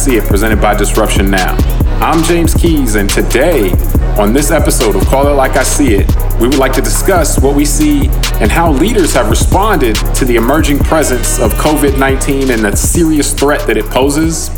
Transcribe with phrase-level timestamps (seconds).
[0.00, 1.54] See It, presented by Disruption Now.
[2.00, 3.72] I'm James Keys, and today,
[4.18, 6.10] on this episode of Call It Like I See It,
[6.40, 8.08] we would like to discuss what we see
[8.40, 13.34] and how leaders have responded to the emerging presence of COVID 19 and the serious
[13.34, 14.48] threat that it poses.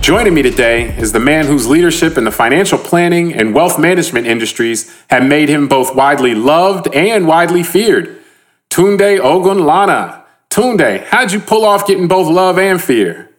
[0.00, 4.28] Joining me today is the man whose leadership in the financial planning and wealth management
[4.28, 8.22] industries have made him both widely loved and widely feared.
[8.70, 10.22] Tunde Ogunlana.
[10.50, 13.31] Tunde, how'd you pull off getting both love and fear?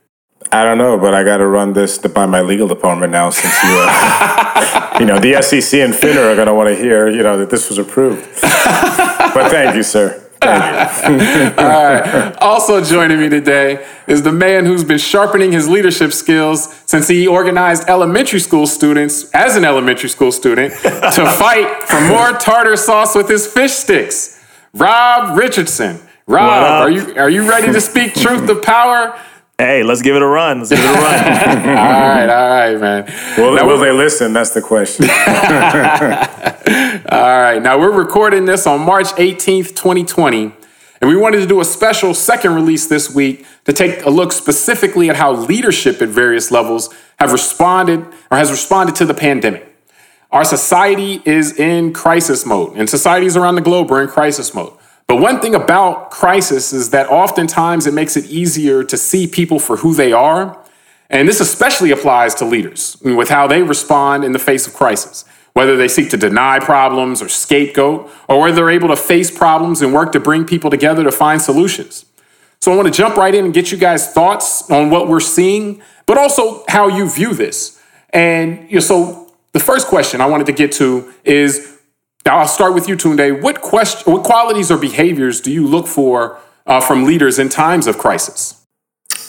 [0.51, 3.53] I don't know, but I got to run this by my legal department now since
[3.63, 7.23] you, uh, you know, the SEC and FINRA are going to want to hear, you
[7.23, 8.23] know, that this was approved.
[8.41, 10.19] but thank you, sir.
[10.43, 11.63] Thank you.
[11.63, 12.35] All right.
[12.37, 17.27] Also joining me today is the man who's been sharpening his leadership skills since he
[17.27, 20.79] organized elementary school students, as an elementary school student, to
[21.37, 24.43] fight for more tartar sauce with his fish sticks.
[24.73, 25.99] Rob Richardson.
[26.25, 29.19] Rob, are you are you ready to speak truth to power?
[29.59, 30.59] Hey, let's give it a run.
[30.59, 30.97] Let's give it a run.
[31.03, 33.13] all right, all right, man.
[33.37, 34.33] Will, now, will they listen?
[34.33, 35.05] That's the question.
[37.11, 37.59] all right.
[37.61, 40.51] Now we're recording this on March 18th, 2020.
[41.01, 44.31] And we wanted to do a special second release this week to take a look
[44.31, 47.99] specifically at how leadership at various levels have responded
[48.31, 49.67] or has responded to the pandemic.
[50.31, 54.73] Our society is in crisis mode, and societies around the globe are in crisis mode.
[55.07, 59.59] But one thing about crisis is that oftentimes it makes it easier to see people
[59.59, 60.59] for who they are.
[61.09, 65.25] And this especially applies to leaders with how they respond in the face of crisis,
[65.53, 69.81] whether they seek to deny problems or scapegoat, or whether they're able to face problems
[69.81, 72.05] and work to bring people together to find solutions.
[72.59, 75.19] So I want to jump right in and get you guys' thoughts on what we're
[75.19, 77.79] seeing, but also how you view this.
[78.11, 81.77] And you know, so the first question I wanted to get to is
[82.25, 83.41] I'll start with you, Tunde.
[83.41, 87.87] What question, what qualities or behaviors do you look for uh, from leaders in times
[87.87, 88.65] of crisis?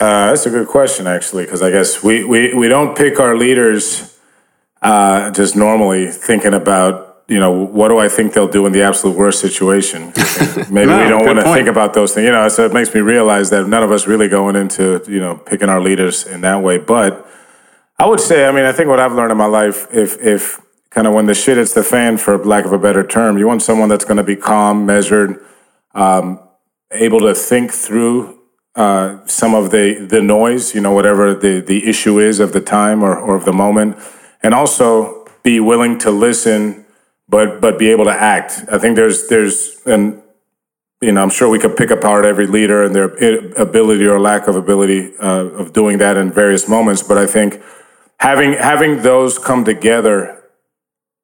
[0.01, 3.37] Uh, that's a good question, actually, because I guess we, we, we don't pick our
[3.37, 4.19] leaders
[4.83, 8.83] uh, just normally thinking about, you know, what do I think they'll do in the
[8.83, 10.13] absolute worst situation?
[10.71, 12.27] Maybe no, we don't want to think about those things.
[12.27, 15.21] You know, so it makes me realize that none of us really going into, you
[15.21, 16.79] know, picking our leaders in that way.
[16.79, 17.27] But
[17.99, 20.61] I would say, I mean, I think what I've learned in my life, if if
[20.95, 23.37] kind of when the shit hits the fan, for lack of a better term.
[23.37, 25.45] You want someone that's going to be calm, measured,
[25.95, 26.41] um,
[26.93, 28.39] able to think through
[28.77, 32.61] uh, some of the the noise, you know, whatever the the issue is of the
[32.61, 33.97] time or, or of the moment,
[34.43, 36.85] and also be willing to listen,
[37.29, 38.65] but but be able to act.
[38.71, 40.23] I think there's there's and
[41.01, 43.11] you know I'm sure we could pick apart every leader and their
[43.57, 47.61] ability or lack of ability uh, of doing that in various moments, but I think
[48.19, 50.44] having having those come together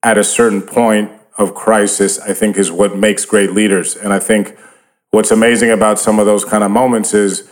[0.02, 3.96] at a certain point of crisis, I think is what makes great leaders.
[3.96, 4.56] And I think
[5.10, 7.50] what's amazing about some of those kind of moments is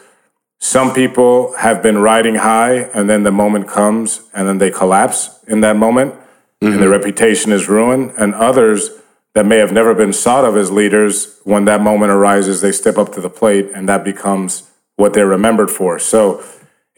[0.59, 5.43] some people have been riding high and then the moment comes and then they collapse
[5.47, 6.73] in that moment mm-hmm.
[6.73, 8.13] and their reputation is ruined.
[8.19, 8.91] And others
[9.35, 12.99] that may have never been thought of as leaders, when that moment arises, they step
[12.99, 15.99] up to the plate and that becomes what they're remembered for.
[15.99, 16.43] So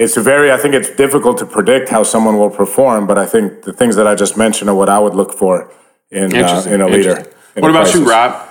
[0.00, 3.64] it's very, I think it's difficult to predict how someone will perform, but I think
[3.64, 5.70] the things that I just mentioned are what I would look for
[6.10, 7.18] in, uh, in a leader.
[7.54, 8.00] In what a about crisis.
[8.00, 8.48] you, Rob?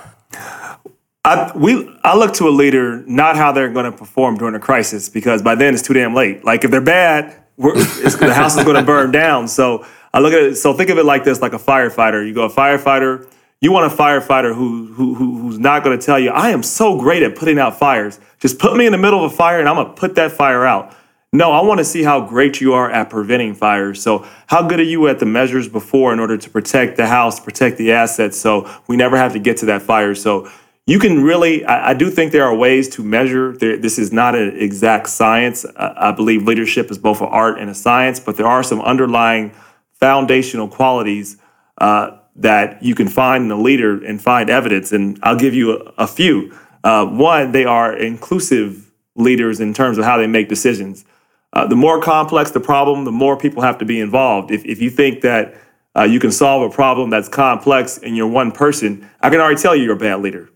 [1.24, 4.60] I, we, I look to a leader not how they're going to perform during a
[4.60, 6.44] crisis because by then it's too damn late.
[6.44, 9.48] Like if they're bad, the house is going to burn down.
[9.48, 9.84] So
[10.14, 10.56] I look at it.
[10.56, 12.26] So think of it like this: like a firefighter.
[12.26, 13.30] You go a firefighter.
[13.60, 16.98] You want a firefighter who, who, who's not going to tell you, "I am so
[16.98, 18.18] great at putting out fires.
[18.38, 20.32] Just put me in the middle of a fire, and I'm going to put that
[20.32, 20.96] fire out."
[21.32, 24.02] No, I want to see how great you are at preventing fires.
[24.02, 27.38] So, how good are you at the measures before in order to protect the house,
[27.38, 30.16] protect the assets, so we never have to get to that fire?
[30.16, 30.50] So,
[30.88, 33.56] you can really, I, I do think there are ways to measure.
[33.56, 35.64] There, this is not an exact science.
[35.76, 38.80] I, I believe leadership is both an art and a science, but there are some
[38.80, 39.52] underlying
[40.00, 41.36] foundational qualities
[41.78, 44.90] uh, that you can find in a leader and find evidence.
[44.90, 46.52] And I'll give you a, a few.
[46.82, 51.04] Uh, one, they are inclusive leaders in terms of how they make decisions.
[51.52, 54.50] Uh, the more complex the problem, the more people have to be involved.
[54.50, 55.54] If, if you think that
[55.96, 59.60] uh, you can solve a problem that's complex and you're one person, I can already
[59.60, 60.48] tell you you're a bad leader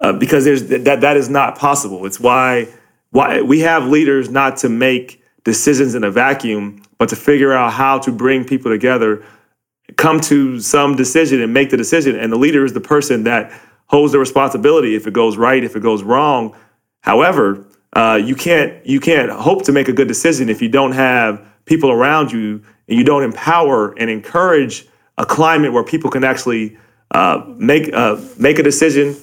[0.00, 2.06] uh, because there's that that is not possible.
[2.06, 2.68] It's why
[3.10, 7.72] why we have leaders not to make decisions in a vacuum, but to figure out
[7.72, 9.24] how to bring people together,
[9.96, 12.16] come to some decision and make the decision.
[12.16, 13.52] And the leader is the person that
[13.86, 16.56] holds the responsibility if it goes right, if it goes wrong.
[17.00, 17.66] However,
[18.00, 21.46] uh, you can't you can't hope to make a good decision if you don't have
[21.66, 24.88] people around you and you don't empower and encourage
[25.18, 26.78] a climate where people can actually
[27.10, 29.14] uh, make uh, make a decision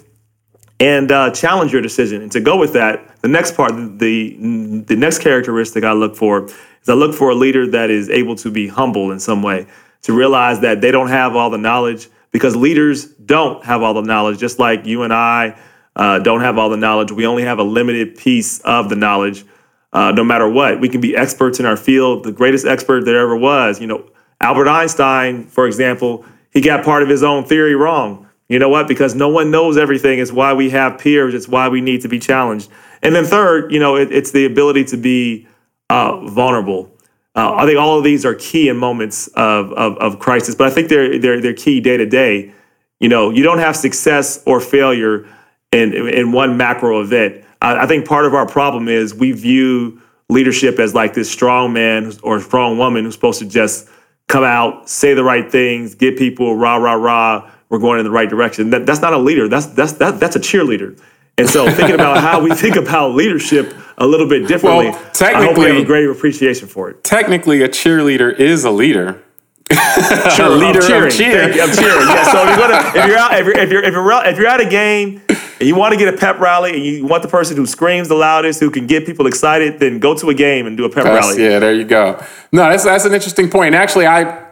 [0.80, 2.22] and uh, challenge your decision.
[2.22, 6.46] And to go with that, the next part, the the next characteristic I look for
[6.46, 9.66] is I look for a leader that is able to be humble in some way,
[10.04, 14.04] to realize that they don't have all the knowledge because leaders don't have all the
[14.04, 15.58] knowledge, just like you and I
[15.98, 17.12] uh, don't have all the knowledge.
[17.12, 19.44] We only have a limited piece of the knowledge.
[19.92, 23.20] Uh, no matter what, we can be experts in our field, the greatest expert there
[23.20, 23.82] ever was.
[23.82, 24.10] You know,
[24.40, 28.28] Albert Einstein, for example, he got part of his own theory wrong.
[28.48, 28.88] You know what?
[28.88, 30.20] Because no one knows everything.
[30.20, 31.34] It's why we have peers.
[31.34, 32.70] It's why we need to be challenged.
[33.02, 35.48] And then third, you know, it, it's the ability to be
[35.90, 36.92] uh, vulnerable.
[37.36, 40.68] Uh, I think all of these are key in moments of, of, of crisis, but
[40.68, 42.54] I think they're, they're, they're key day to day.
[43.00, 45.28] You know, you don't have success or failure
[45.72, 47.44] in, in one macro event.
[47.62, 51.74] I, I think part of our problem is we view leadership as like this strong
[51.74, 53.90] man or strong woman who's supposed to just
[54.28, 58.12] come out, say the right things, get people rah, rah, rah, we're going in the
[58.12, 58.70] right direction.
[58.70, 59.48] That, that's not a leader.
[59.48, 61.00] That's that's that, that's a cheerleader.
[61.38, 65.44] And so thinking about how we think about leadership a little bit differently, well, technically,
[65.44, 67.04] I hope we have a greater appreciation for it.
[67.04, 69.22] Technically, a cheerleader is a leader.
[70.36, 71.08] Sure, leader I'm cheering.
[71.08, 71.42] Of cheer.
[71.42, 72.08] I'm cheering.
[72.08, 72.32] Yeah.
[72.32, 74.48] So if you're, gonna, if you're out, if you're if you're if you're, if you're
[74.48, 77.30] at a game and you want to get a pep rally and you want the
[77.30, 80.68] person who screams the loudest, who can get people excited, then go to a game
[80.68, 81.44] and do a pep that's, rally.
[81.44, 82.24] Yeah, there you go.
[82.52, 83.68] No, that's that's an interesting point.
[83.68, 84.52] And actually, I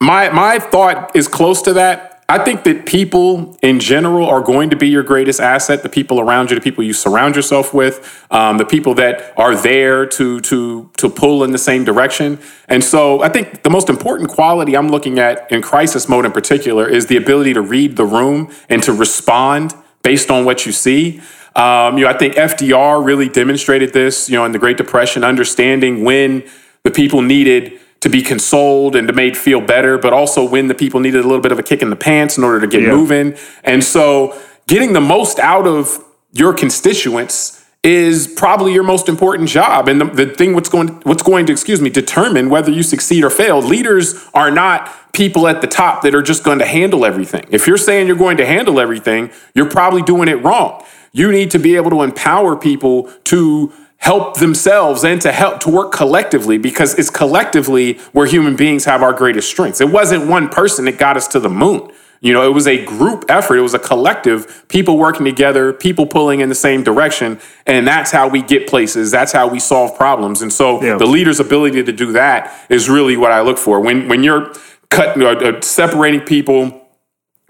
[0.00, 4.70] my my thought is close to that I think that people in general are going
[4.70, 5.82] to be your greatest asset.
[5.82, 9.54] The people around you, the people you surround yourself with, um, the people that are
[9.54, 12.38] there to to to pull in the same direction.
[12.66, 16.32] And so, I think the most important quality I'm looking at in crisis mode, in
[16.32, 20.72] particular, is the ability to read the room and to respond based on what you
[20.72, 21.20] see.
[21.54, 24.30] Um, you know, I think FDR really demonstrated this.
[24.30, 26.42] You know, in the Great Depression, understanding when
[26.84, 30.74] the people needed to be consoled and to made feel better, but also when the
[30.74, 32.82] people needed a little bit of a kick in the pants in order to get
[32.82, 32.90] yeah.
[32.90, 33.34] moving.
[33.64, 39.88] And so getting the most out of your constituents is probably your most important job.
[39.88, 43.24] And the, the thing what's going what's going to, excuse me, determine whether you succeed
[43.24, 43.62] or fail.
[43.62, 47.46] Leaders are not people at the top that are just going to handle everything.
[47.48, 50.84] If you're saying you're going to handle everything, you're probably doing it wrong.
[51.12, 53.72] You need to be able to empower people to
[54.04, 59.02] help themselves and to help to work collectively because it's collectively where human beings have
[59.02, 59.80] our greatest strengths.
[59.80, 61.90] It wasn't one person that got us to the moon.
[62.20, 63.56] You know, it was a group effort.
[63.56, 67.40] It was a collective, people working together, people pulling in the same direction.
[67.66, 69.10] And that's how we get places.
[69.10, 70.42] That's how we solve problems.
[70.42, 70.98] And so yeah.
[70.98, 73.80] the leader's ability to do that is really what I look for.
[73.80, 74.52] When, when you're
[74.90, 76.83] cutting, uh, separating people,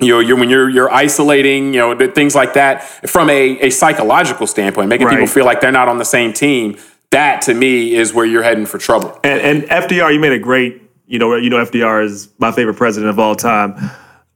[0.00, 3.70] you know, you're, when you're you're isolating, you know, things like that from a, a
[3.70, 5.14] psychological standpoint, making right.
[5.14, 6.76] people feel like they're not on the same team.
[7.11, 9.19] That to me is where you're heading for trouble.
[9.23, 12.75] And, and FDR, you made a great, you know, you know, FDR is my favorite
[12.75, 13.76] president of all time,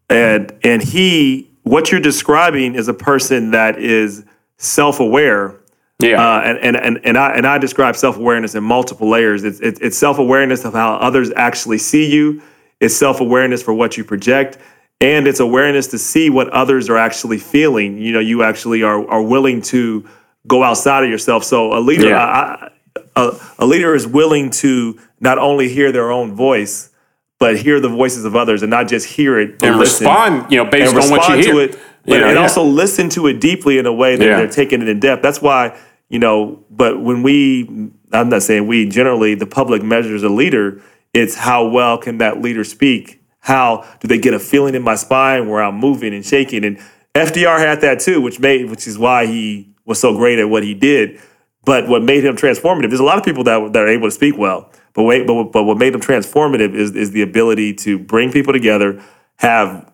[0.08, 4.24] and and he, what you're describing is a person that is
[4.58, 5.56] self aware.
[6.00, 9.42] Yeah, uh, and, and and and I and I describe self awareness in multiple layers.
[9.42, 12.40] It's it's, it's self awareness of how others actually see you.
[12.78, 14.58] It's self awareness for what you project
[15.00, 17.98] and it's awareness to see what others are actually feeling.
[17.98, 20.08] You know, you actually are are willing to
[20.46, 21.44] go outside of yourself.
[21.44, 22.24] So a leader, yeah.
[22.24, 22.70] I,
[23.16, 26.90] a, a leader is willing to not only hear their own voice,
[27.38, 30.50] but hear the voices of others and not just hear it and listen, respond.
[30.50, 31.52] You know, based on what you hear.
[31.52, 32.42] To it, but, and yeah.
[32.42, 34.36] also listen to it deeply in a way that yeah.
[34.36, 35.22] they're taking it in depth.
[35.22, 36.64] That's why you know.
[36.70, 40.82] But when we, I'm not saying we generally, the public measures a leader.
[41.14, 43.17] It's how well can that leader speak
[43.48, 46.66] how do they get a feeling in my spine where I'm moving and shaking?
[46.66, 46.78] And
[47.14, 50.62] FDR had that too, which made which is why he was so great at what
[50.62, 51.18] he did.
[51.64, 52.88] But what made him transformative?
[52.88, 55.44] There's a lot of people that, that are able to speak well, but wait, but
[55.44, 59.02] but what made him transformative is is the ability to bring people together,
[59.36, 59.90] have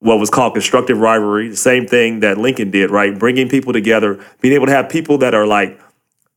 [0.00, 3.16] what was called constructive rivalry, the same thing that Lincoln did, right?
[3.16, 5.80] Bringing people together, being able to have people that are like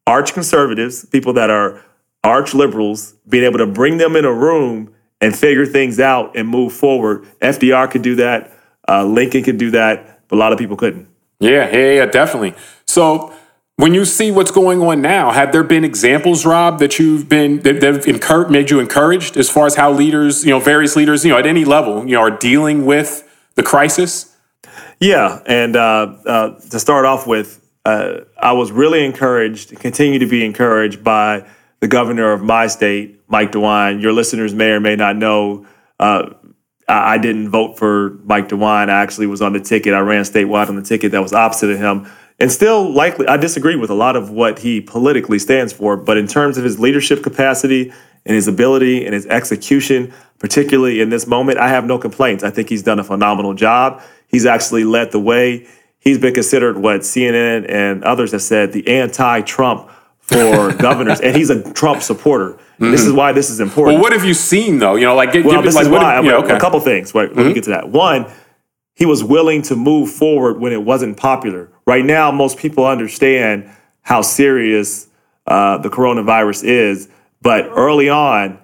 [0.06, 1.84] arch conservatives, people that are
[2.24, 6.48] arch liberals, being able to bring them in a room and figure things out and
[6.48, 7.24] move forward.
[7.42, 8.52] FDR could do that.
[8.88, 11.08] Uh, Lincoln could do that, but a lot of people couldn't.
[11.40, 12.54] Yeah, yeah, yeah, definitely.
[12.86, 13.34] So
[13.80, 17.60] when you see what's going on now, have there been examples, Rob, that you've been
[17.62, 21.24] that have encouraged, made you encouraged as far as how leaders, you know, various leaders,
[21.24, 24.36] you know, at any level, you know, are dealing with the crisis?
[25.00, 30.28] Yeah, and uh, uh, to start off with, uh, I was really encouraged, continue to
[30.28, 31.46] be encouraged by
[31.80, 34.02] the governor of my state, Mike DeWine.
[34.02, 35.66] Your listeners may or may not know.
[36.00, 36.32] Uh,
[36.88, 38.90] I, didn't vote for Mike DeWine.
[38.90, 39.94] I actually was on the ticket.
[39.94, 42.10] I ran statewide on the ticket that was opposite of him.
[42.40, 45.96] And still, likely, I disagree with a lot of what he politically stands for.
[45.96, 47.92] But in terms of his leadership capacity
[48.26, 52.44] and his ability and his execution, particularly in this moment, I have no complaints.
[52.44, 54.02] I think he's done a phenomenal job.
[54.28, 55.68] He's actually led the way.
[56.00, 59.90] he's been considered what CNN and others have said the anti-Trump
[60.30, 62.54] for governors, and he's a Trump supporter.
[62.54, 62.92] Mm-hmm.
[62.92, 63.96] This is why this is important.
[63.96, 64.96] Well, what have you seen though?
[64.96, 66.22] You know, like, well, give, this like, is why.
[66.22, 66.56] Yeah, okay.
[66.56, 67.14] A couple things.
[67.14, 67.38] Right, mm-hmm.
[67.38, 67.56] let me mm-hmm.
[67.56, 67.90] get to that.
[67.90, 68.32] One,
[68.96, 71.70] he was willing to move forward when it wasn't popular.
[71.86, 73.70] Right now, most people understand
[74.02, 75.08] how serious
[75.48, 77.10] uh, the coronavirus is,
[77.42, 78.60] but early on,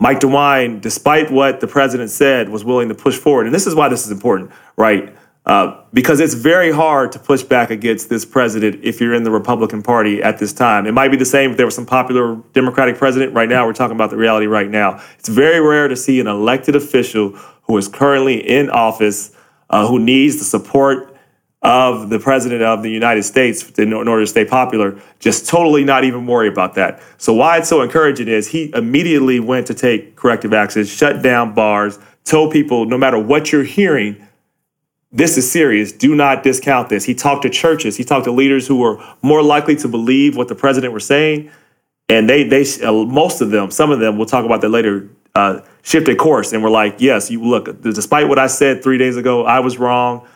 [0.00, 3.44] Mike DeWine, despite what the president said, was willing to push forward.
[3.44, 5.14] And this is why this is important, right?
[5.46, 9.30] Uh, because it's very hard to push back against this president if you're in the
[9.30, 10.86] Republican Party at this time.
[10.86, 13.32] It might be the same if there was some popular Democratic president.
[13.34, 15.02] Right now, we're talking about the reality right now.
[15.18, 17.30] It's very rare to see an elected official
[17.62, 19.34] who is currently in office,
[19.70, 21.16] uh, who needs the support
[21.62, 26.04] of the president of the United States in order to stay popular, just totally not
[26.04, 27.02] even worry about that.
[27.18, 31.54] So, why it's so encouraging is he immediately went to take corrective action, shut down
[31.54, 34.26] bars, told people no matter what you're hearing,
[35.12, 35.90] this is serious.
[35.92, 37.04] Do not discount this.
[37.04, 37.96] He talked to churches.
[37.96, 41.50] He talked to leaders who were more likely to believe what the president was saying,
[42.08, 45.08] and they they uh, most of them, some of them, we'll talk about that later,
[45.34, 47.82] uh, shifted course and were like, yes, you look.
[47.82, 50.26] Despite what I said three days ago, I was wrong,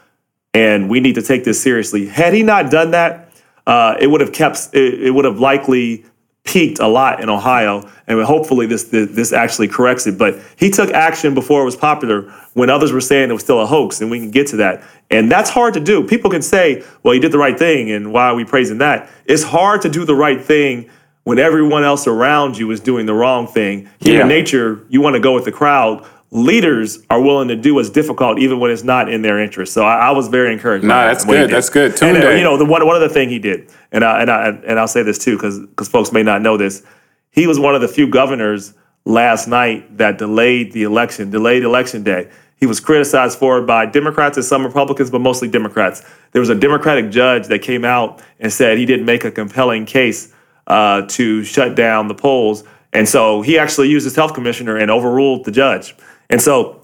[0.53, 2.07] and we need to take this seriously.
[2.07, 3.31] Had he not done that,
[3.67, 4.71] uh, it would have kept.
[4.73, 6.05] It, it would have likely
[6.45, 10.19] peaked a lot in Ohio, and hopefully this, this, this actually corrects it.
[10.19, 13.61] But he took action before it was popular when others were saying it was still
[13.61, 14.83] a hoax, and we can get to that.
[15.11, 16.07] And that's hard to do.
[16.07, 19.09] People can say, "Well, he did the right thing," and why are we praising that?
[19.27, 20.89] It's hard to do the right thing
[21.25, 23.89] when everyone else around you is doing the wrong thing.
[24.01, 24.37] Human yeah.
[24.37, 28.41] nature, you want to go with the crowd leaders are willing to do what's difficult
[28.41, 29.73] even when it's not in their interest.
[29.73, 30.85] So I, I was very encouraged.
[30.85, 31.49] No, that's good.
[31.49, 31.93] That's good.
[31.93, 34.49] Tunde, uh, you know, the one one other thing he did, and I, and I,
[34.49, 36.83] and I'll say this too because because folks may not know this,
[37.31, 38.75] he was one of the few governors
[39.05, 42.29] last night that delayed the election, delayed election day.
[42.57, 46.03] He was criticized for it by Democrats and some Republicans, but mostly Democrats.
[46.33, 49.87] There was a Democratic judge that came out and said he didn't make a compelling
[49.87, 50.33] case
[50.67, 52.65] uh, to shut down the polls.
[52.93, 55.95] And so he actually used his health commissioner and overruled the judge.
[56.35, 56.81] And so,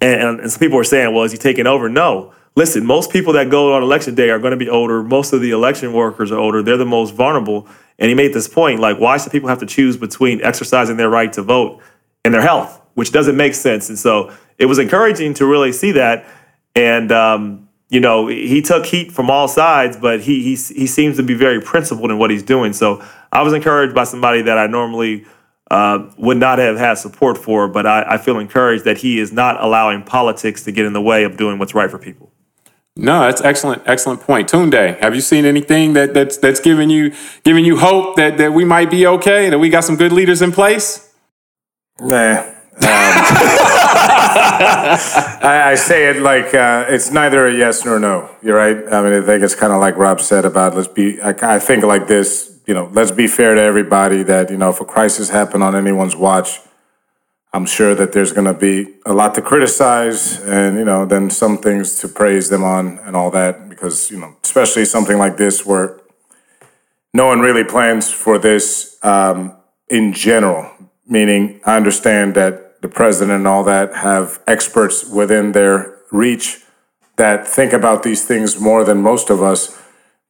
[0.00, 1.90] and, and some people were saying, well, is he taking over?
[1.90, 2.32] No.
[2.56, 5.02] Listen, most people that go on election day are going to be older.
[5.02, 6.62] Most of the election workers are older.
[6.62, 7.68] They're the most vulnerable.
[7.98, 11.10] And he made this point like, why should people have to choose between exercising their
[11.10, 11.82] right to vote
[12.24, 13.90] and their health, which doesn't make sense.
[13.90, 16.24] And so it was encouraging to really see that.
[16.74, 21.18] And, um, you know, he took heat from all sides, but he, he, he seems
[21.18, 22.72] to be very principled in what he's doing.
[22.72, 25.26] So I was encouraged by somebody that I normally
[25.70, 29.32] uh, would not have had support for, but I, I, feel encouraged that he is
[29.32, 32.32] not allowing politics to get in the way of doing what's right for people.
[32.96, 34.48] No, that's excellent, excellent point.
[34.50, 38.52] Tunde, have you seen anything that, that's that's giving you giving you hope that, that
[38.52, 41.14] we might be okay, that we got some good leaders in place?
[42.00, 42.40] Nah.
[42.40, 42.56] Um,
[45.42, 48.28] I, I, say it like uh, it's neither a yes nor no.
[48.42, 48.76] You're right.
[48.92, 51.20] I mean, I think it's kind of like Rob said about let's be.
[51.20, 54.70] I, I think like this you know, let's be fair to everybody that, you know,
[54.70, 56.60] if a crisis happened on anyone's watch,
[57.52, 61.30] I'm sure that there's going to be a lot to criticize and, you know, then
[61.30, 63.68] some things to praise them on and all that.
[63.68, 66.00] Because, you know, especially something like this where
[67.12, 69.56] no one really plans for this um,
[69.88, 70.70] in general,
[71.08, 76.62] meaning I understand that the president and all that have experts within their reach
[77.16, 79.79] that think about these things more than most of us.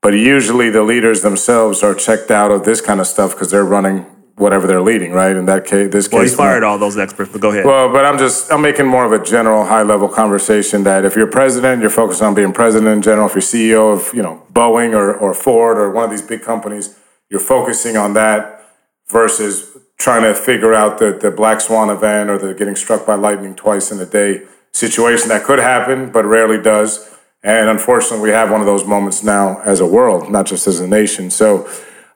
[0.02, 3.64] But usually the leaders themselves are checked out of this kind of stuff because they're
[3.64, 5.36] running whatever they're leading, right?
[5.36, 7.30] In that case, this well, case, he fired all those experts.
[7.30, 7.66] But go ahead.
[7.66, 11.14] Well, but I'm just I'm making more of a general, high level conversation that if
[11.14, 13.28] you're president, you're focused on being president in general.
[13.28, 16.42] If you're CEO of you know Boeing or or Ford or one of these big
[16.42, 18.66] companies, you're focusing on that
[19.08, 23.14] versus trying to figure out the the black swan event or the getting struck by
[23.14, 24.42] lightning twice in a day
[24.72, 29.22] situation that could happen but rarely does and unfortunately, we have one of those moments
[29.22, 31.30] now as a world, not just as a nation.
[31.30, 31.68] So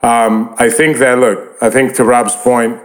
[0.03, 2.79] um, I think that, look, I think to Rob's point,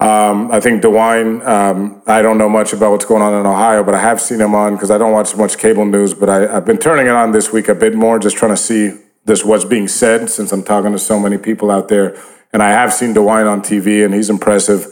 [0.00, 3.84] um, I think DeWine, um, I don't know much about what's going on in Ohio,
[3.84, 6.54] but I have seen him on because I don't watch much cable news, but I,
[6.54, 9.44] have been turning it on this week a bit more, just trying to see this
[9.44, 12.16] what's being said since I'm talking to so many people out there.
[12.52, 14.86] And I have seen DeWine on TV, and he's impressive.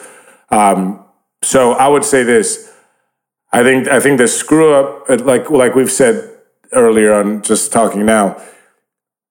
[0.50, 1.04] Um,
[1.42, 2.72] so I would say this.
[3.50, 6.37] I think I think the screw up, like like we've said
[6.72, 8.42] earlier on just talking now,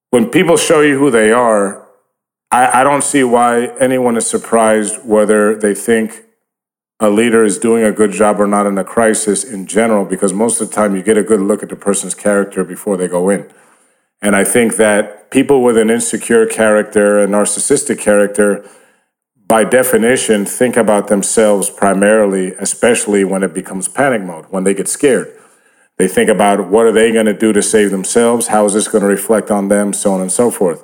[0.09, 1.87] when people show you who they are,
[2.51, 6.23] I, I don't see why anyone is surprised whether they think
[6.99, 10.33] a leader is doing a good job or not in a crisis in general, because
[10.33, 13.07] most of the time you get a good look at the person's character before they
[13.07, 13.47] go in.
[14.21, 18.67] And I think that people with an insecure character, a narcissistic character,
[19.47, 24.87] by definition, think about themselves primarily, especially when it becomes panic mode, when they get
[24.87, 25.36] scared.
[25.97, 28.47] They think about what are they going to do to save themselves?
[28.47, 29.93] How is this going to reflect on them?
[29.93, 30.83] So on and so forth.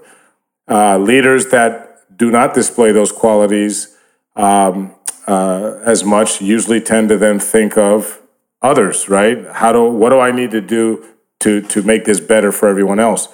[0.67, 3.95] Uh, leaders that do not display those qualities
[4.35, 4.95] um,
[5.27, 8.21] uh, as much usually tend to then think of
[8.61, 9.45] others, right?
[9.51, 11.05] How do what do I need to do
[11.41, 13.27] to to make this better for everyone else?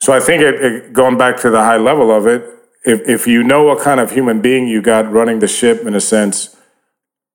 [0.00, 2.44] So I think it, it, going back to the high level of it,
[2.84, 5.94] if if you know what kind of human being you got running the ship in
[5.94, 6.56] a sense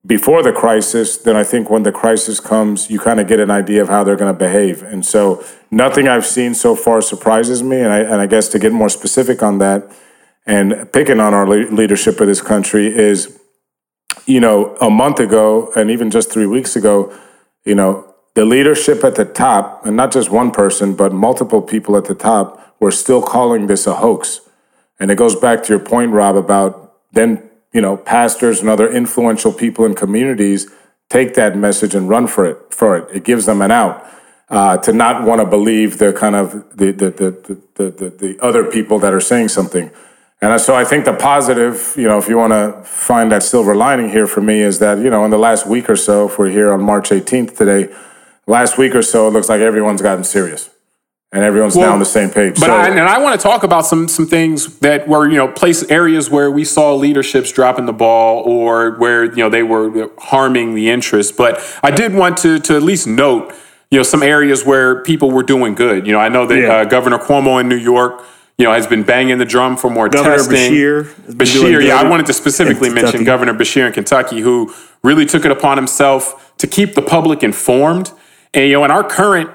[0.05, 3.49] before the crisis, then I think when the crisis comes, you kind of get an
[3.49, 4.83] idea of how they're going to behave.
[4.83, 7.79] And so nothing I've seen so far surprises me.
[7.79, 9.91] And I, and I guess to get more specific on that
[10.45, 13.39] and picking on our le- leadership of this country is,
[14.27, 17.11] you know, a month ago and even just three weeks ago,
[17.63, 21.95] you know, the leadership at the top, and not just one person, but multiple people
[21.95, 24.41] at the top, were still calling this a hoax.
[24.99, 28.89] And it goes back to your point, Rob, about then you know, pastors and other
[28.89, 30.71] influential people in communities
[31.09, 32.57] take that message and run for it.
[32.73, 34.07] For it, it gives them an out
[34.49, 38.39] uh, to not want to believe the kind of the the, the the, the the
[38.41, 39.91] other people that are saying something.
[40.41, 43.75] And so I think the positive, you know, if you want to find that silver
[43.75, 46.39] lining here for me, is that you know, in the last week or so, if
[46.39, 47.93] we're here on March 18th today,
[48.47, 50.69] last week or so, it looks like everyone's gotten serious
[51.35, 52.55] and everyone's well, now on the same page.
[52.55, 55.35] But so, I, and I want to talk about some some things that were you
[55.35, 59.61] know place areas where we saw leaderships dropping the ball or where you know they
[59.61, 61.35] were harming the interest.
[61.35, 63.53] But I did want to to at least note
[63.91, 66.07] you know some areas where people were doing good.
[66.07, 66.73] You know I know that yeah.
[66.73, 68.23] uh, Governor Cuomo in New York.
[68.57, 70.71] You know, has been banging the drum for more Governor testing.
[70.71, 74.73] Beshear, Beshear, yeah, I wanted to specifically mention Governor Beshear in Kentucky, who
[75.03, 78.13] really took it upon himself to keep the public informed.
[78.53, 79.49] And you know, in our current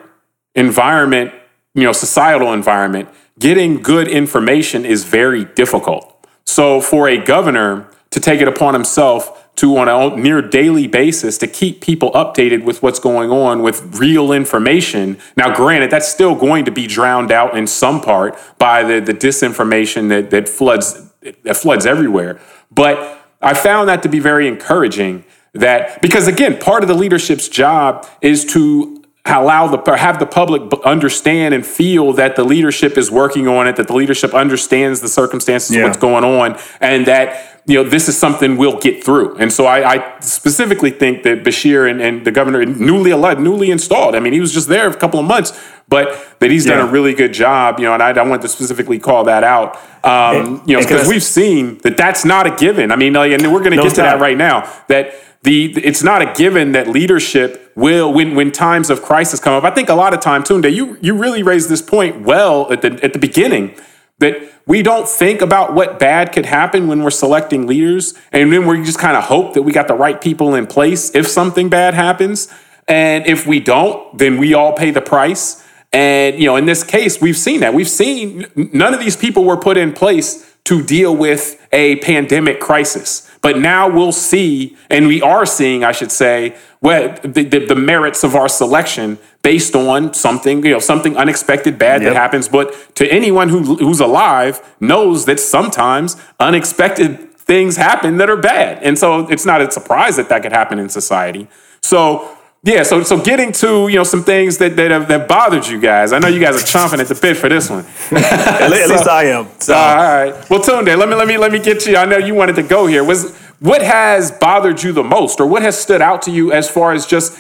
[0.55, 1.33] environment,
[1.75, 3.09] you know societal environment,
[3.39, 6.27] getting good information is very difficult.
[6.45, 11.37] So for a governor to take it upon himself to on a near daily basis
[11.39, 15.19] to keep people updated with what's going on with real information.
[15.37, 19.13] Now, granted, that's still going to be drowned out in some part by the, the
[19.13, 21.11] disinformation that, that floods
[21.43, 22.41] that floods everywhere.
[22.71, 27.49] But I found that to be very encouraging that because again, part of the leadership's
[27.49, 33.11] job is to allow the have the public understand and feel that the leadership is
[33.11, 35.85] working on it, that the leadership understands the circumstances yeah.
[35.85, 39.37] what's going on, and that you know this is something we'll get through.
[39.37, 43.71] And so I, I specifically think that Beshear and, and, the governor, newly elected, newly
[43.71, 44.15] installed.
[44.15, 46.77] I mean, he was just there a couple of months, but that he's yeah.
[46.77, 47.79] done a really good job.
[47.79, 49.77] You know, and I, I want to specifically call that out.
[50.03, 52.91] Um, and, you know, because we've seen that that's not a given.
[52.91, 54.73] I mean, like, and we're going to no get to that right now.
[54.89, 59.55] That the it's not a given that leadership will when when times of crisis come
[59.55, 59.65] up.
[59.65, 62.83] I think a lot of time, Tunde, you you really raised this point well at
[62.83, 63.75] the at the beginning
[64.19, 68.67] that we don't think about what bad could happen when we're selecting leaders, and then
[68.67, 71.71] we just kind of hope that we got the right people in place if something
[71.71, 72.53] bad happens.
[72.87, 75.65] And if we don't, then we all pay the price.
[75.93, 77.73] And you know, in this case, we've seen that.
[77.73, 82.61] We've seen none of these people were put in place to deal with a pandemic
[82.61, 83.30] crisis.
[83.43, 87.75] But now we'll see, and we are seeing, I should say, what the, the, the
[87.75, 92.13] merits of our selection based on something, you know, something unexpected bad yep.
[92.13, 92.49] that happens.
[92.49, 98.83] But to anyone who, who's alive knows that sometimes unexpected things happen that are bad.
[98.83, 101.49] And so it's not a surprise that that could happen in society.
[101.83, 105.67] So yeah, so so getting to you know some things that that have that bothered
[105.67, 106.13] you guys.
[106.13, 107.87] I know you guys are chomping at the bit for this one.
[108.11, 109.49] at, so, least I am.
[109.59, 109.75] So.
[109.75, 110.51] All right.
[110.51, 111.97] Well, Tunde, let me let me let me get you.
[111.97, 113.03] I know you wanted to go here.
[113.03, 116.69] Was what has bothered you the most, or what has stood out to you as
[116.71, 117.39] far as just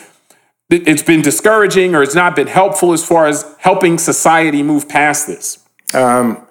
[0.70, 5.26] it's been discouraging, or it's not been helpful as far as helping society move past
[5.26, 5.62] this?
[5.92, 6.46] Um.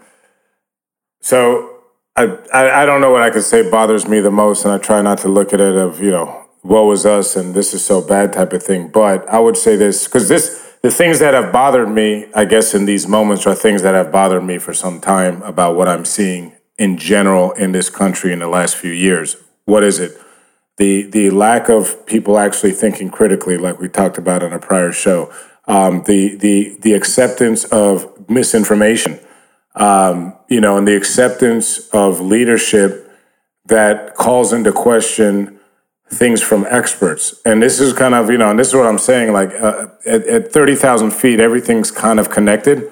[1.22, 1.82] So
[2.16, 4.78] I, I I don't know what I could say bothers me the most, and I
[4.78, 7.84] try not to look at it of you know woe is us and this is
[7.84, 8.90] so bad type of thing.
[8.90, 12.74] But I would say this because this the things that have bothered me, I guess,
[12.74, 16.06] in these moments are things that have bothered me for some time about what I'm
[16.06, 19.36] seeing in general in this country in the last few years.
[19.66, 20.18] What is it?
[20.78, 24.94] The the lack of people actually thinking critically, like we talked about in a prior
[24.94, 25.32] show.
[25.68, 29.20] Um, the the the acceptance of misinformation,
[29.76, 33.12] um, you know, and the acceptance of leadership
[33.66, 35.59] that calls into question
[36.10, 37.40] things from experts.
[37.46, 39.88] And this is kind of, you know, and this is what I'm saying, like uh,
[40.06, 42.90] at, at 30,000 feet, everything's kind of connected.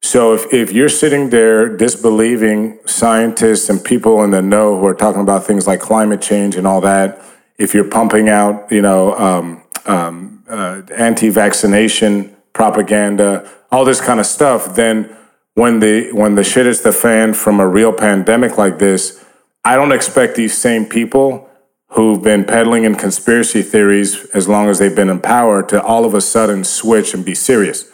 [0.00, 4.94] So if, if you're sitting there disbelieving scientists and people in the know who are
[4.94, 7.22] talking about things like climate change and all that,
[7.58, 14.26] if you're pumping out, you know, um, um, uh, anti-vaccination propaganda, all this kind of
[14.26, 15.14] stuff, then
[15.54, 19.24] when the when the shit is the fan from a real pandemic like this,
[19.64, 21.48] I don't expect these same people
[21.94, 26.04] who've been peddling in conspiracy theories as long as they've been in power to all
[26.04, 27.92] of a sudden switch and be serious.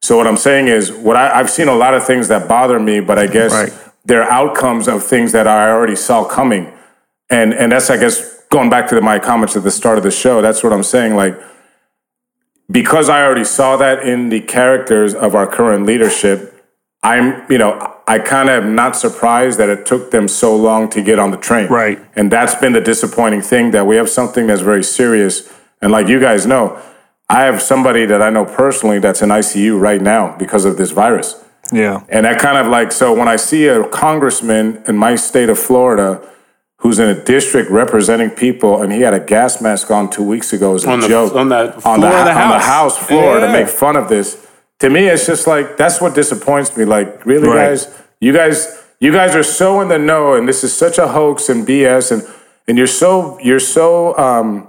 [0.00, 2.78] So what I'm saying is, what I, have seen a lot of things that bother
[2.78, 3.72] me, but I guess right.
[4.04, 6.72] they're outcomes of things that I already saw coming,
[7.30, 10.10] and and that's I guess going back to my comments at the start of the
[10.10, 10.42] show.
[10.42, 11.14] That's what I'm saying.
[11.14, 11.40] Like
[12.72, 16.64] because I already saw that in the characters of our current leadership,
[17.02, 20.90] I'm, you know, I kind of am not surprised that it took them so long
[20.90, 21.68] to get on the train.
[21.68, 22.00] Right.
[22.16, 25.52] And that's been the disappointing thing that we have something that's very serious.
[25.80, 26.80] And like you guys know,
[27.28, 30.90] I have somebody that I know personally that's in ICU right now because of this
[30.90, 31.42] virus.
[31.72, 32.04] Yeah.
[32.08, 35.58] And that kind of like, so when I see a congressman in my state of
[35.58, 36.28] Florida
[36.78, 40.52] who's in a district representing people, and he had a gas mask on two weeks
[40.52, 42.42] ago as a on the, joke on the floor on the, of the house.
[42.42, 43.46] on the house floor yeah.
[43.46, 44.41] to make fun of this
[44.82, 46.84] to me, it's just like that's what disappoints me.
[46.84, 47.68] Like, really, right.
[47.68, 51.06] guys, you guys, you guys are so in the know, and this is such a
[51.06, 52.34] hoax and BS, and
[52.66, 54.68] and you're so you're so um,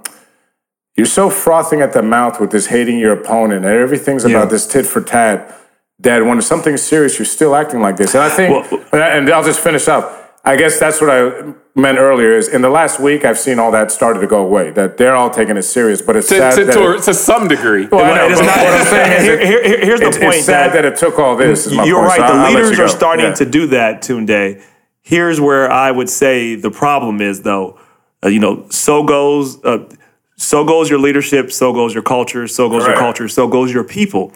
[0.95, 4.45] you're so frothing at the mouth with this hating your opponent, and everything's about yeah.
[4.45, 5.59] this tit for tat.
[5.97, 8.13] That when something's serious, you're still acting like this.
[8.13, 10.22] And I think, well, and I'll just finish up.
[10.45, 12.33] I guess that's what I meant earlier.
[12.33, 14.71] Is in the last week I've seen all that started to go away.
[14.71, 17.13] That they're all taking it serious, but it's to, sad to, that to, it, to
[17.13, 17.87] some degree.
[17.87, 20.35] Well, I know, but what I'm saying is, it, here, here's the point.
[20.35, 21.71] It's sad that, that, it took all this.
[21.71, 22.29] you're point, right.
[22.29, 23.33] So the leaders are starting yeah.
[23.35, 24.01] to do that.
[24.01, 24.61] Tunde.
[25.01, 27.79] Here's where I would say the problem is, though.
[28.23, 29.63] Uh, you know, so goes.
[29.63, 29.89] Uh,
[30.35, 33.83] so goes your leadership, so goes your culture, so goes your culture, so goes your
[33.83, 34.33] people.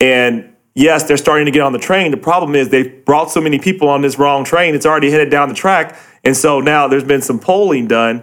[0.00, 2.10] And yes, they're starting to get on the train.
[2.10, 5.30] The problem is they've brought so many people on this wrong train, it's already headed
[5.30, 5.96] down the track.
[6.24, 8.22] And so now there's been some polling done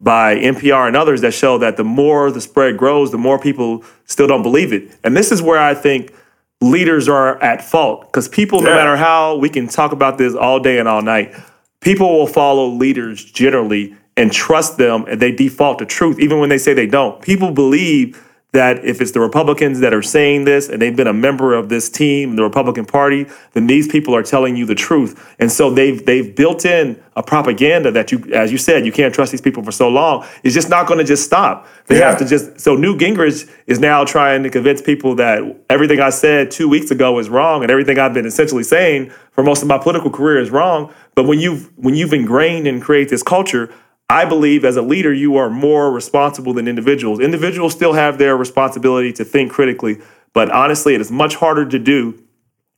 [0.00, 3.84] by NPR and others that show that the more the spread grows, the more people
[4.06, 4.96] still don't believe it.
[5.04, 6.14] And this is where I think
[6.60, 8.70] leaders are at fault because people, yeah.
[8.70, 11.34] no matter how, we can talk about this all day and all night,
[11.80, 16.48] people will follow leaders generally and trust them and they default to truth, even when
[16.48, 17.20] they say they don't.
[17.20, 21.12] People believe that if it's the Republicans that are saying this and they've been a
[21.12, 25.34] member of this team, the Republican Party, then these people are telling you the truth.
[25.38, 29.14] And so they've they've built in a propaganda that you, as you said, you can't
[29.14, 30.26] trust these people for so long.
[30.42, 31.66] It's just not going to just stop.
[31.86, 32.10] They yeah.
[32.10, 32.58] have to just.
[32.58, 36.90] So Newt Gingrich is now trying to convince people that everything I said two weeks
[36.90, 40.40] ago is wrong, and everything I've been essentially saying for most of my political career
[40.40, 40.92] is wrong.
[41.14, 43.72] But when you've when you've ingrained and create this culture
[44.10, 47.20] I believe as a leader, you are more responsible than individuals.
[47.20, 50.00] Individuals still have their responsibility to think critically,
[50.32, 52.20] but honestly, it is much harder to do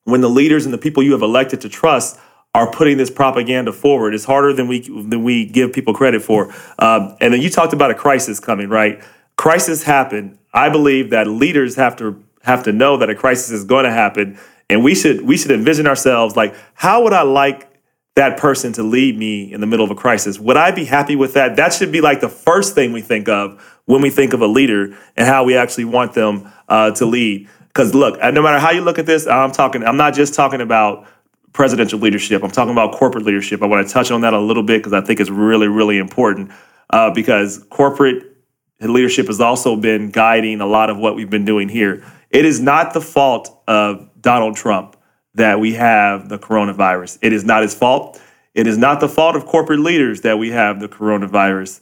[0.04, 2.20] when the leaders and the people you have elected to trust
[2.54, 4.12] are putting this propaganda forward.
[4.12, 6.54] It's harder than we than we give people credit for.
[6.78, 9.02] Um, and then you talked about a crisis coming, right?
[9.36, 10.38] Crisis happened.
[10.52, 13.90] I believe that leaders have to have to know that a crisis is going to
[13.90, 17.71] happen, and we should we should envision ourselves like, how would I like
[18.14, 20.38] that person to lead me in the middle of a crisis.
[20.38, 21.56] Would I be happy with that?
[21.56, 24.46] That should be like the first thing we think of when we think of a
[24.46, 27.48] leader and how we actually want them uh, to lead.
[27.68, 29.82] Because look, no matter how you look at this, I'm talking.
[29.82, 31.06] I'm not just talking about
[31.54, 32.42] presidential leadership.
[32.42, 33.62] I'm talking about corporate leadership.
[33.62, 35.98] I want to touch on that a little bit because I think it's really, really
[35.98, 36.50] important.
[36.90, 38.36] Uh, because corporate
[38.80, 42.04] leadership has also been guiding a lot of what we've been doing here.
[42.30, 44.96] It is not the fault of Donald Trump
[45.34, 47.18] that we have the coronavirus.
[47.22, 48.20] It is not his fault.
[48.54, 51.80] It is not the fault of corporate leaders that we have the coronavirus.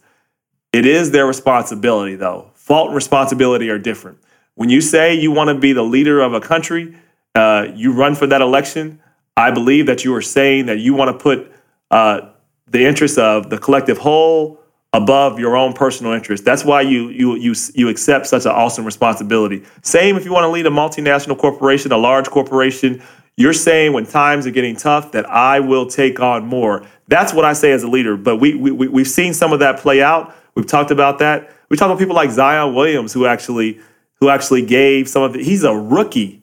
[0.72, 2.50] It is their responsibility, though.
[2.54, 4.18] Fault and responsibility are different.
[4.54, 6.94] When you say you want to be the leader of a country,
[7.34, 9.00] uh, you run for that election,
[9.36, 11.50] I believe that you are saying that you want to put
[11.90, 12.30] uh,
[12.68, 14.60] the interests of the collective whole
[14.92, 16.44] above your own personal interest.
[16.44, 19.64] That's why you you you you accept such an awesome responsibility.
[19.82, 23.02] Same if you want to lead a multinational corporation, a large corporation,
[23.40, 26.84] you're saying when times are getting tough that I will take on more.
[27.08, 28.16] That's what I say as a leader.
[28.16, 30.34] But we, we we've seen some of that play out.
[30.54, 31.50] We've talked about that.
[31.68, 33.80] We talked about people like Zion Williams, who actually
[34.16, 36.42] who actually gave some of the, he's a rookie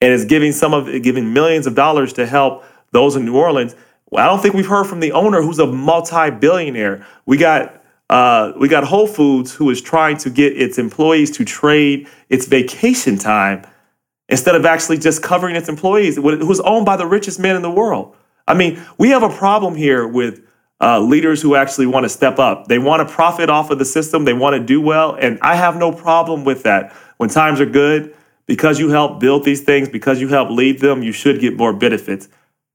[0.00, 3.74] and is giving some of giving millions of dollars to help those in New Orleans.
[4.10, 7.04] Well, I don't think we've heard from the owner, who's a multi-billionaire.
[7.26, 11.44] We got uh, we got Whole Foods, who is trying to get its employees to
[11.44, 13.66] trade its vacation time
[14.28, 17.70] instead of actually just covering its employees, who's owned by the richest man in the
[17.70, 18.14] world.
[18.46, 20.42] I mean, we have a problem here with
[20.80, 22.68] uh, leaders who actually want to step up.
[22.68, 25.56] They want to profit off of the system, they want to do well, and I
[25.56, 26.92] have no problem with that.
[27.16, 28.14] When times are good,
[28.46, 31.72] because you help build these things, because you help lead them, you should get more
[31.72, 32.28] benefits.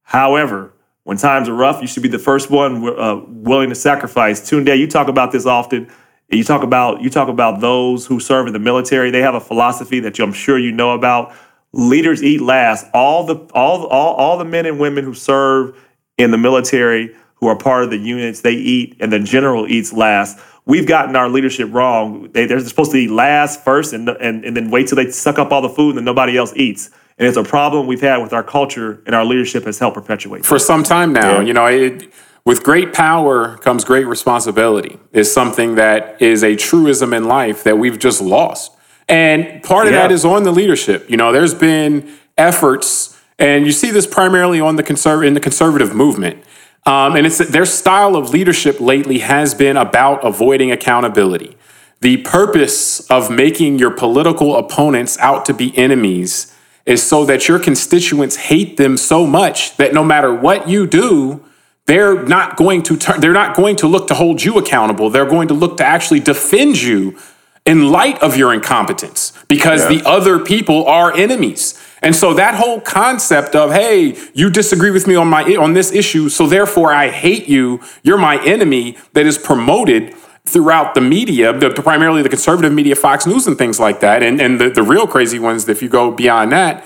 [0.04, 4.42] However, when times are rough, you should be the first one uh, willing to sacrifice.
[4.42, 5.90] Tunde, you talk about this often.
[6.30, 9.12] You talk about you talk about those who serve in the military.
[9.12, 11.34] They have a philosophy that I'm sure you know about.
[11.74, 12.88] Leaders eat last.
[12.94, 15.78] All the all all all the men and women who serve
[16.18, 19.92] in the military who are part of the units, they eat, and the general eats
[19.92, 20.40] last.
[20.66, 22.32] we've gotten our leadership wrong.
[22.32, 25.38] They, they're supposed to eat last, first, and, and, and then wait till they suck
[25.38, 26.90] up all the food and then nobody else eats.
[27.18, 30.46] And it's a problem we've had with our culture, and our leadership has helped perpetuate.
[30.46, 31.42] For some time now, yeah.
[31.42, 32.14] you know, it,
[32.46, 37.78] with great power comes great responsibility, is something that is a truism in life that
[37.78, 38.72] we've just lost.
[39.08, 40.02] And part of yeah.
[40.02, 41.10] that is on the leadership.
[41.10, 45.40] You know, there's been efforts, and you see this primarily on the conserv- in the
[45.40, 46.44] conservative movement.
[46.86, 51.56] Um, and it's their style of leadership lately has been about avoiding accountability.
[52.02, 56.54] The purpose of making your political opponents out to be enemies
[56.86, 61.42] is so that your constituents hate them so much that no matter what you do,
[61.86, 65.10] they're not going to turn, they're not going to look to hold you accountable.
[65.10, 67.18] They're going to look to actually defend you
[67.66, 69.98] in light of your incompetence because yeah.
[69.98, 71.80] the other people are enemies.
[72.02, 75.92] And so that whole concept of, hey, you disagree with me on my on this
[75.94, 80.14] issue, so therefore I hate you, you're my enemy, that is promoted
[80.46, 84.22] throughout the media, the, primarily the conservative media, Fox News and things like that.
[84.22, 86.86] And, and the, the real crazy ones, if you go beyond that,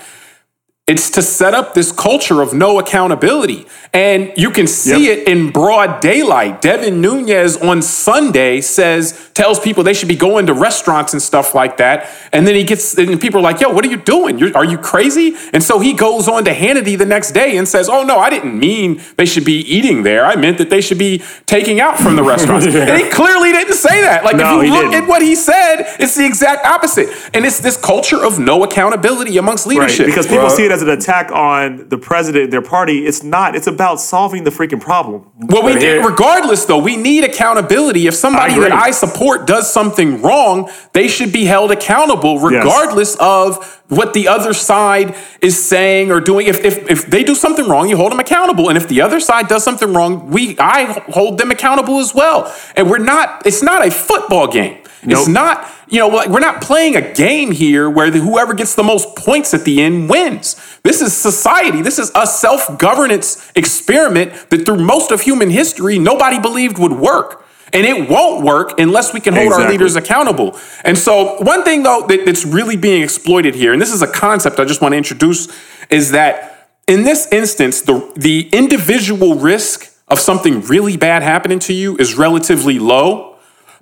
[0.88, 3.66] it's to set up this culture of no accountability.
[3.92, 5.18] And you can see yep.
[5.18, 6.62] it in broad daylight.
[6.62, 11.54] Devin Nunes on Sunday says, tells people they should be going to restaurants and stuff
[11.54, 12.08] like that.
[12.32, 14.38] And then he gets, and people are like, yo, what are you doing?
[14.38, 15.36] You're, are you crazy?
[15.52, 18.30] And so he goes on to Hannity the next day and says, oh, no, I
[18.30, 20.24] didn't mean they should be eating there.
[20.24, 22.66] I meant that they should be taking out from the restaurants.
[22.66, 22.88] yeah.
[22.88, 24.24] And he clearly didn't say that.
[24.24, 25.04] Like, no, if you look didn't.
[25.04, 27.08] at what he said, it's the exact opposite.
[27.34, 30.06] And it's this culture of no accountability amongst leadership.
[30.06, 33.06] Right, because people well, see it as an attack on the president, their party.
[33.06, 33.56] It's not.
[33.56, 35.30] It's about solving the freaking problem.
[35.38, 38.06] Well, we did, regardless though, we need accountability.
[38.06, 43.10] If somebody I that I support does something wrong, they should be held accountable, regardless
[43.10, 43.20] yes.
[43.20, 46.46] of what the other side is saying or doing.
[46.46, 48.68] If, if if they do something wrong, you hold them accountable.
[48.68, 52.54] And if the other side does something wrong, we I hold them accountable as well.
[52.76, 53.46] And we're not.
[53.46, 54.78] It's not a football game.
[55.04, 55.18] Nope.
[55.20, 58.74] It's not, you know, like we're not playing a game here where the, whoever gets
[58.74, 60.56] the most points at the end wins.
[60.82, 61.82] This is society.
[61.82, 66.92] This is a self governance experiment that through most of human history, nobody believed would
[66.92, 67.44] work.
[67.72, 69.64] And it won't work unless we can hold exactly.
[69.66, 70.58] our leaders accountable.
[70.84, 74.06] And so, one thing though that, that's really being exploited here, and this is a
[74.06, 75.48] concept I just want to introduce,
[75.90, 81.74] is that in this instance, the, the individual risk of something really bad happening to
[81.74, 83.27] you is relatively low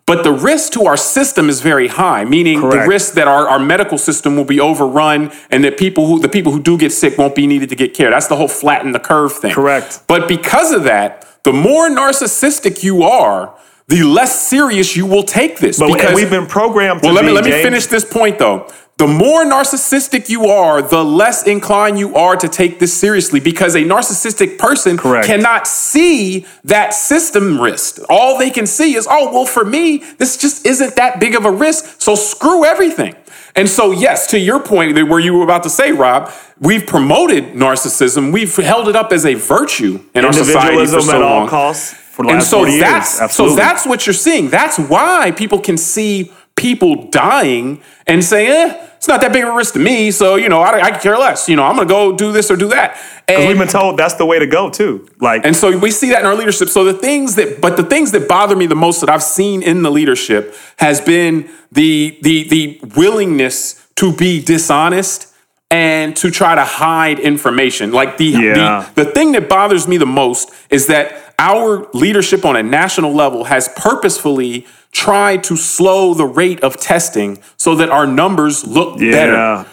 [0.07, 2.85] but the risk to our system is very high, meaning Correct.
[2.85, 6.29] the risk that our, our medical system will be overrun and that people who the
[6.29, 8.11] people who do get sick won't be needed to get care.
[8.11, 9.53] That's the whole flatten the curve thing.
[9.53, 10.01] Correct.
[10.07, 15.59] But because of that, the more narcissistic you are, the less serious you will take
[15.59, 15.79] this.
[15.79, 17.03] But because, we've been programmed.
[17.03, 21.05] well, let me let me finish this point though the more narcissistic you are, the
[21.05, 25.27] less inclined you are to take this seriously because a narcissistic person Correct.
[25.27, 28.01] cannot see that system risk.
[28.09, 31.45] All they can see is, oh, well, for me, this just isn't that big of
[31.45, 32.01] a risk.
[32.01, 33.15] So screw everything.
[33.55, 37.53] And so, yes, to your point where you were about to say, Rob, we've promoted
[37.53, 38.33] narcissism.
[38.33, 41.43] We've held it up as a virtue in our society for so at long.
[41.43, 41.93] all costs.
[41.93, 43.33] For the and so 40 that's years.
[43.33, 44.49] so that's what you're seeing.
[44.49, 49.51] That's why people can see people dying and saying, eh, it's not that big of
[49.51, 50.11] a risk to me.
[50.11, 51.49] So, you know, I, I care less.
[51.49, 52.99] You know, I'm going to go do this or do that.
[53.27, 55.09] Because we've been told that's the way to go too.
[55.21, 56.69] Like, and so we see that in our leadership.
[56.69, 59.63] So the things that, but the things that bother me the most that I've seen
[59.63, 65.35] in the leadership has been the, the, the willingness to be dishonest
[65.71, 67.93] and to try to hide information.
[67.93, 68.91] Like the, yeah.
[68.95, 73.13] the, the thing that bothers me the most is that our leadership on a national
[73.13, 74.67] level has purposefully
[74.97, 79.11] tried to slow the rate of testing so that our numbers look yeah.
[79.11, 79.69] better.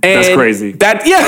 [0.00, 0.72] And that's crazy.
[0.72, 1.18] That yeah.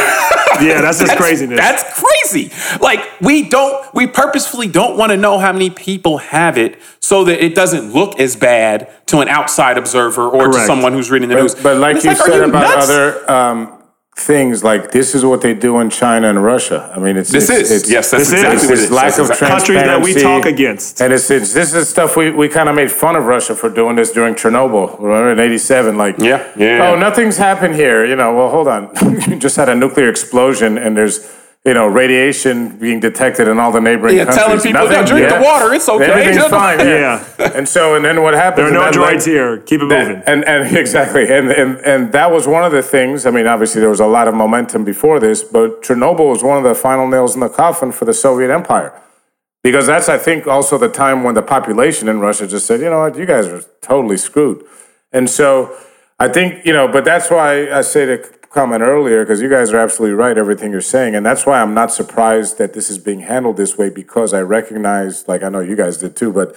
[0.65, 1.59] yeah, that's just that's, craziness.
[1.59, 2.53] That's crazy.
[2.81, 7.25] Like we don't we purposefully don't want to know how many people have it so
[7.25, 10.53] that it doesn't look as bad to an outside observer or Correct.
[10.59, 11.55] to someone who's reading the but, news.
[11.57, 12.89] But like you like, said you about nuts?
[12.89, 13.80] other um,
[14.17, 16.93] things like this is what they do in China and Russia.
[16.95, 18.83] I mean, it's this it's, is it's, yes, that's this exactly is.
[18.85, 19.75] It's lack of transparency.
[19.75, 22.75] Countries that we talk against, and it's, it's this is stuff we, we kind of
[22.75, 24.99] made fun of Russia for doing this during Chernobyl.
[25.01, 26.91] Remember in '87, like yeah, yeah.
[26.91, 28.05] Oh, nothing's happened here.
[28.05, 28.91] You know, well, hold on,
[29.29, 31.21] you just had a nuclear explosion, and there's
[31.65, 34.45] you know, radiation being detected in all the neighboring yeah, countries.
[34.45, 35.39] telling people, yeah, drink yeah.
[35.39, 36.05] the water, it's okay.
[36.05, 36.79] Everything's fine.
[36.91, 37.25] Yeah.
[37.55, 38.71] and so, and then what happens?
[38.71, 39.59] There are no droids here.
[39.59, 40.23] Keep it moving.
[40.27, 43.27] And, and exactly, and, and and that was one of the things.
[43.27, 46.57] I mean, obviously there was a lot of momentum before this, but Chernobyl was one
[46.57, 48.99] of the final nails in the coffin for the Soviet Empire.
[49.63, 52.89] Because that's, I think, also the time when the population in Russia just said, you
[52.89, 54.65] know what, you guys are totally screwed.
[55.13, 55.77] And so
[56.19, 58.19] I think, you know, but that's why I say to
[58.51, 61.73] comment earlier because you guys are absolutely right everything you're saying and that's why i'm
[61.73, 65.61] not surprised that this is being handled this way because i recognize like i know
[65.61, 66.57] you guys did too but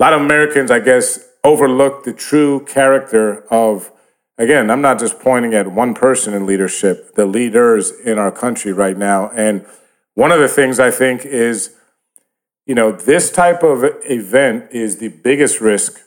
[0.00, 3.92] a lot of Americans, I guess, overlook the true character of.
[4.38, 8.72] Again, I'm not just pointing at one person in leadership, the leaders in our country
[8.72, 9.28] right now.
[9.36, 9.66] And
[10.14, 11.76] one of the things I think is,
[12.64, 16.00] you know, this type of event is the biggest risk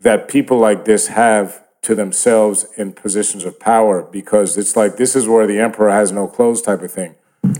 [0.00, 5.14] that people like this have to themselves in positions of power because it's like this
[5.14, 7.14] is where the emperor has no clothes type of thing.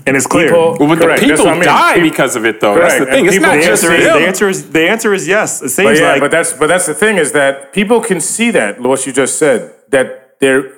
[0.06, 0.46] And it's clear.
[0.48, 1.20] People- Well, but Correct.
[1.20, 1.64] the people I mean.
[1.64, 2.74] die because of it, though.
[2.74, 2.98] Correct.
[2.98, 3.26] That's the And.
[3.26, 5.62] It's people- not the just answer, is, the answer is the answer is yes.
[5.62, 8.18] It seems But yeah, like but that's but that's the thing is that people can
[8.20, 10.72] see that what you just said that they're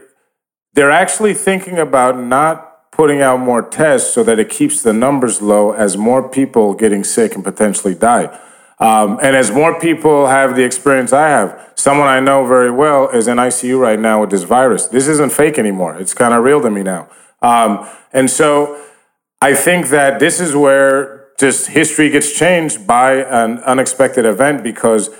[0.74, 5.40] they're actually thinking about not putting out more tests so that it keeps the numbers
[5.40, 8.26] low as more people getting sick and potentially die.
[8.78, 13.08] Um, and as more people have the experience I have, someone I know very well
[13.08, 14.86] is in ICU right now with this virus.
[14.86, 15.96] This isn't fake anymore.
[15.96, 17.08] It's kind of real to me now.
[17.40, 18.80] Um, and so
[19.40, 25.10] I think that this is where just history gets changed by an unexpected event because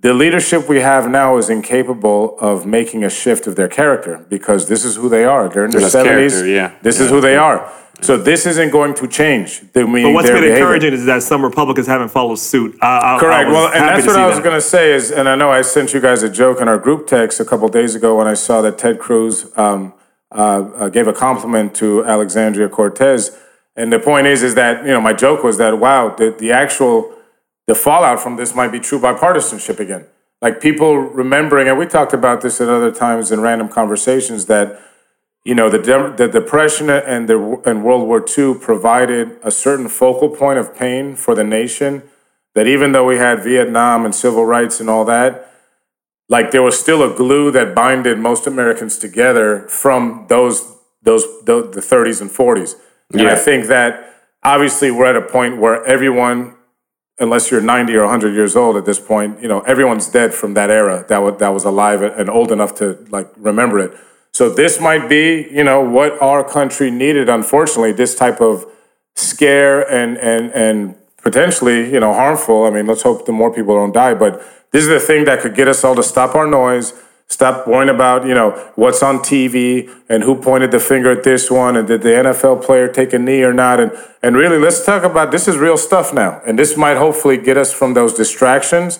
[0.00, 4.68] the leadership we have now is incapable of making a shift of their character because
[4.68, 5.48] this is who they are.
[5.48, 6.32] They're in their That's seventies.
[6.32, 6.74] character, yeah.
[6.82, 7.70] This is who they are.
[8.02, 9.60] So this isn't going to change.
[9.72, 10.56] The, But what's been behavior.
[10.56, 12.76] encouraging is that some Republicans haven't followed suit.
[12.82, 13.48] I, I, Correct.
[13.48, 14.42] I well, and that's what I was that.
[14.44, 16.78] going to say is, and I know I sent you guys a joke in our
[16.78, 19.94] group text a couple days ago when I saw that Ted Cruz um,
[20.32, 23.38] uh, uh, gave a compliment to Alexandria Cortez,
[23.76, 26.50] and the point is, is that you know my joke was that wow, the, the
[26.50, 27.14] actual
[27.68, 30.06] the fallout from this might be true bipartisanship again.
[30.40, 34.80] Like people remembering, and we talked about this at other times in random conversations that
[35.44, 39.88] you know the, dem- the depression and the and World War II provided a certain
[39.88, 42.02] focal point of pain for the nation.
[42.54, 45.50] That even though we had Vietnam and civil rights and all that,
[46.28, 51.62] like there was still a glue that binded most Americans together from those those the,
[51.62, 52.76] the 30s and 40s.
[53.12, 56.56] And I think that obviously we're at a point where everyone
[57.18, 60.54] unless you're 90 or 100 years old at this point, you know, everyone's dead from
[60.54, 63.96] that era that was, that was alive and old enough to like remember it.
[64.32, 67.28] So this might be, you know, what our country needed.
[67.28, 68.66] Unfortunately, this type of
[69.14, 72.64] scare and and and potentially, you know, harmful.
[72.64, 74.14] I mean, let's hope the more people don't die.
[74.14, 76.94] But this is the thing that could get us all to stop our noise,
[77.28, 81.50] stop worrying about, you know, what's on TV and who pointed the finger at this
[81.50, 83.80] one and did the NFL player take a knee or not.
[83.80, 83.92] And
[84.22, 86.40] and really, let's talk about this is real stuff now.
[86.46, 88.98] And this might hopefully get us from those distractions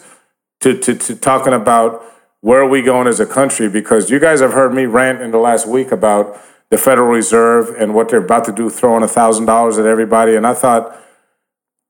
[0.61, 2.05] to to, to talking about
[2.43, 3.69] where are we going as a country?
[3.69, 6.39] Because you guys have heard me rant in the last week about
[6.71, 10.35] the Federal Reserve and what they're about to do, throwing a thousand dollars at everybody.
[10.35, 10.99] And I thought,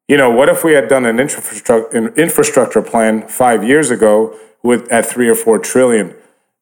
[0.09, 5.07] you know, what if we had done an infrastructure plan five years ago with at
[5.07, 6.15] three or four trillion?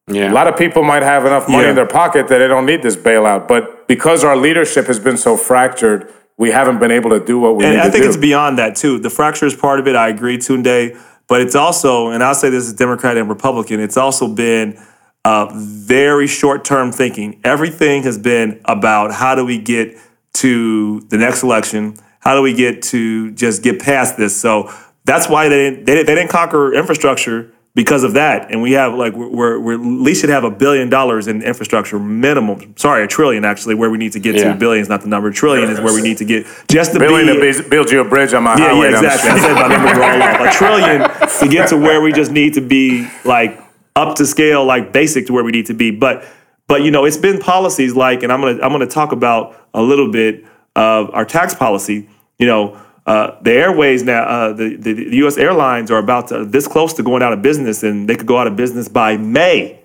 [0.07, 0.31] Yeah.
[0.31, 1.69] A lot of people might have enough money Yeah.
[1.71, 5.17] in their pocket that they don't need this bailout, but because our leadership has been
[5.17, 7.73] so fractured, we haven't been able to do what we need.
[7.73, 8.07] And I think do.
[8.09, 8.99] it's beyond that too.
[8.99, 9.95] The fracture is part of it.
[9.95, 10.97] I agree, Tunde.
[11.31, 14.77] But it's also, and I'll say this as Democrat and Republican, it's also been
[15.23, 17.39] uh, very short term thinking.
[17.45, 19.97] Everything has been about how do we get
[20.33, 21.95] to the next election?
[22.19, 24.35] How do we get to just get past this?
[24.35, 24.73] So
[25.05, 28.51] that's why they didn't, they, they didn't conquer infrastructure because of that.
[28.51, 31.41] And we have like we're, we're, we're at least should have a billion dollars in
[31.41, 32.73] infrastructure minimum.
[32.77, 33.75] Sorry, a trillion actually.
[33.75, 34.53] Where we need to get Yeah.
[34.53, 34.59] to.
[34.59, 35.31] Billion is not the number.
[35.31, 37.53] Trillion is where we need to get just to Billion be.
[37.53, 39.29] to build you a bridge on my Yeah, highway yeah, exactly.
[39.31, 40.53] I said my numbers all off.
[40.53, 43.59] A trillion to get to where we just need to be, like
[43.95, 45.91] up to scale, like basic to where we need to be.
[45.91, 46.25] But
[46.67, 49.81] but you know, it's been policies like, and I'm gonna I'm gonna talk about a
[49.81, 50.43] little bit
[50.75, 52.07] of our tax policy.
[52.39, 55.37] You know, uh, the airways now, uh, the, the the U.S.
[55.37, 58.37] airlines are about to, this close to going out of business, and they could go
[58.37, 59.79] out of business by May.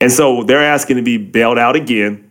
[0.00, 2.30] And so they're asking to be bailed out again.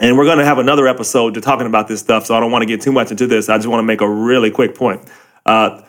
[0.00, 2.26] And we're going to have another episode to talking about this stuff.
[2.26, 3.48] So I don't want to get too much into this.
[3.48, 5.00] I just want to make a really quick point.
[5.44, 5.82] Uh,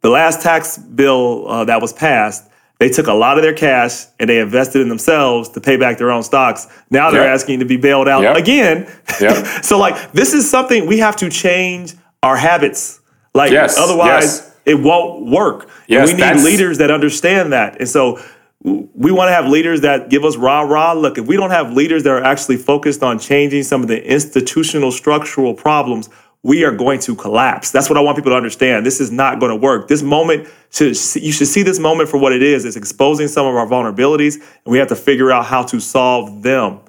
[0.00, 4.06] the last tax bill uh, that was passed, they took a lot of their cash
[4.18, 6.68] and they invested in themselves to pay back their own stocks.
[6.90, 7.34] Now they're Yep.
[7.34, 8.36] asking to be bailed out Yep.
[8.36, 8.90] again.
[9.20, 9.46] Yep.
[9.64, 12.99] so like this is something we have to change our habits.
[13.34, 14.56] Like Yes, otherwise yes.
[14.66, 15.68] it won't work.
[15.86, 17.78] Yes, we need leaders that understand that.
[17.78, 18.20] And so
[18.62, 20.92] we want to have leaders that give us rah rah.
[20.92, 24.04] Look, if we don't have leaders that are actually focused on changing some of the
[24.04, 26.10] institutional structural problems,
[26.42, 27.70] we are going to collapse.
[27.70, 28.84] That's what I want people to understand.
[28.84, 29.88] This is not going to work.
[29.88, 32.64] This moment should you should see this moment for what it is.
[32.64, 36.42] It's exposing some of our vulnerabilities, and we have to figure out how to solve
[36.42, 36.80] them.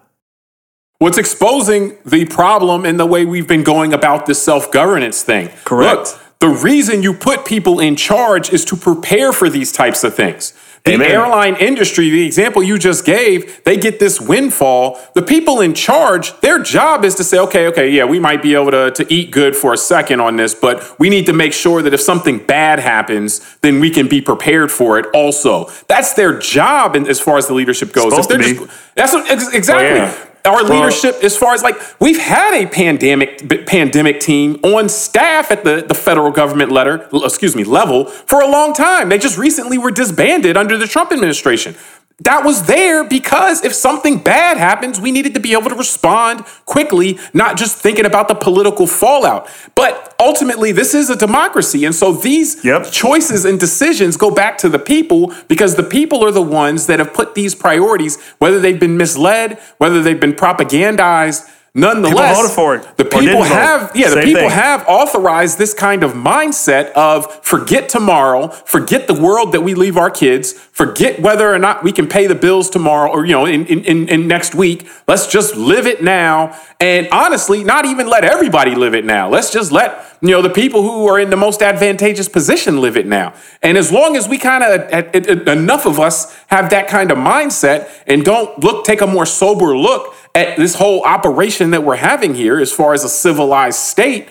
[0.99, 5.49] What's exposing the problem in the way we've been going about this self governance thing.
[5.65, 6.11] Correct.
[6.11, 10.15] Look, the reason you put people in charge is to prepare for these types of
[10.15, 10.53] things.
[10.83, 11.11] The Amen.
[11.11, 14.99] airline industry, the example you just gave, they get this windfall.
[15.13, 18.55] The people in charge, their job is to say, okay, okay, yeah, we might be
[18.55, 21.53] able to, to eat good for a second on this, but we need to make
[21.53, 25.69] sure that if something bad happens, then we can be prepared for it also.
[25.87, 28.15] That's their job in, as far as the leadership goes.
[28.15, 28.73] Supposed if they're be.
[28.95, 29.99] that's what, ex- exactly.
[29.99, 30.30] Oh, yeah.
[30.45, 34.89] Our Well- leadership, as far as like we've had a pandemic b- pandemic team on
[34.89, 39.09] staff at the, the federal government letter, excuse me, level for a long time.
[39.09, 41.75] They just recently were disbanded under the Trump administration.
[42.23, 46.45] That was there because if something bad happens, we needed to be able to respond
[46.65, 49.49] quickly, not just thinking about the political fallout.
[49.73, 51.83] But ultimately, this is a democracy.
[51.83, 52.91] And so these Yep.
[52.91, 56.99] choices and decisions go back to the people because the people are the ones that
[56.99, 61.45] have put these priorities, whether they've been misled, whether they've been propagandized.
[61.73, 63.47] Nonetheless, voted for it the people didn't vote.
[63.47, 64.49] have, yeah, the Same people thing.
[64.49, 69.95] have authorized this kind of mindset of forget tomorrow, forget the world that we leave
[69.95, 73.45] our kids, forget whether or not we can pay the bills tomorrow or you know
[73.45, 74.85] in, in, in next week.
[75.07, 79.29] Let's just live it now, and honestly, not even let everybody live it now.
[79.29, 82.97] Let's just let you know the people who are in the most advantageous position live
[82.97, 83.33] it now.
[83.61, 87.89] And as long as we kind of enough of us have that kind of mindset
[88.07, 92.35] and don't look take a more sober look at this whole operation that we're having
[92.35, 94.29] here as far as a civilized state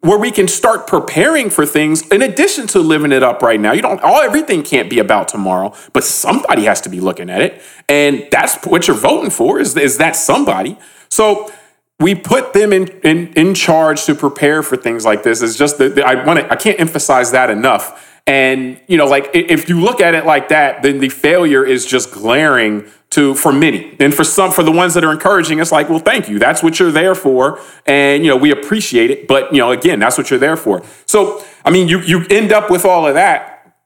[0.00, 3.72] where we can start preparing for things in addition to living it up right now.
[3.72, 7.40] You don't all everything can't be about tomorrow, but somebody has to be looking at
[7.40, 7.62] it.
[7.88, 10.76] And that's what you're voting for is, is that somebody.
[11.08, 11.52] So
[12.00, 15.40] we put them in, in in charge to prepare for things like this.
[15.40, 18.11] It's just that I want to I can't emphasize that enough.
[18.26, 21.84] And you know, like if you look at it like that, then the failure is
[21.84, 23.96] just glaring to for many.
[23.98, 26.38] And for some, for the ones that are encouraging, it's like, well, thank you.
[26.38, 29.28] That's what you're there for, and you know, we appreciate it.
[29.28, 30.82] But you know, again, that's what you're there for.
[31.06, 33.76] So, I mean, you you end up with all of that.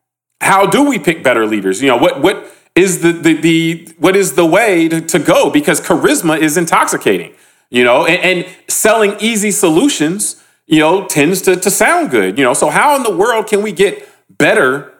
[0.42, 1.80] How do we pick better leaders?
[1.80, 5.50] You know, what what is the the, the what is the way to, to go?
[5.50, 7.34] Because charisma is intoxicating.
[7.70, 12.38] You know, and, and selling easy solutions, you know, tends to to sound good.
[12.38, 14.06] You know, so how in the world can we get
[14.38, 14.92] better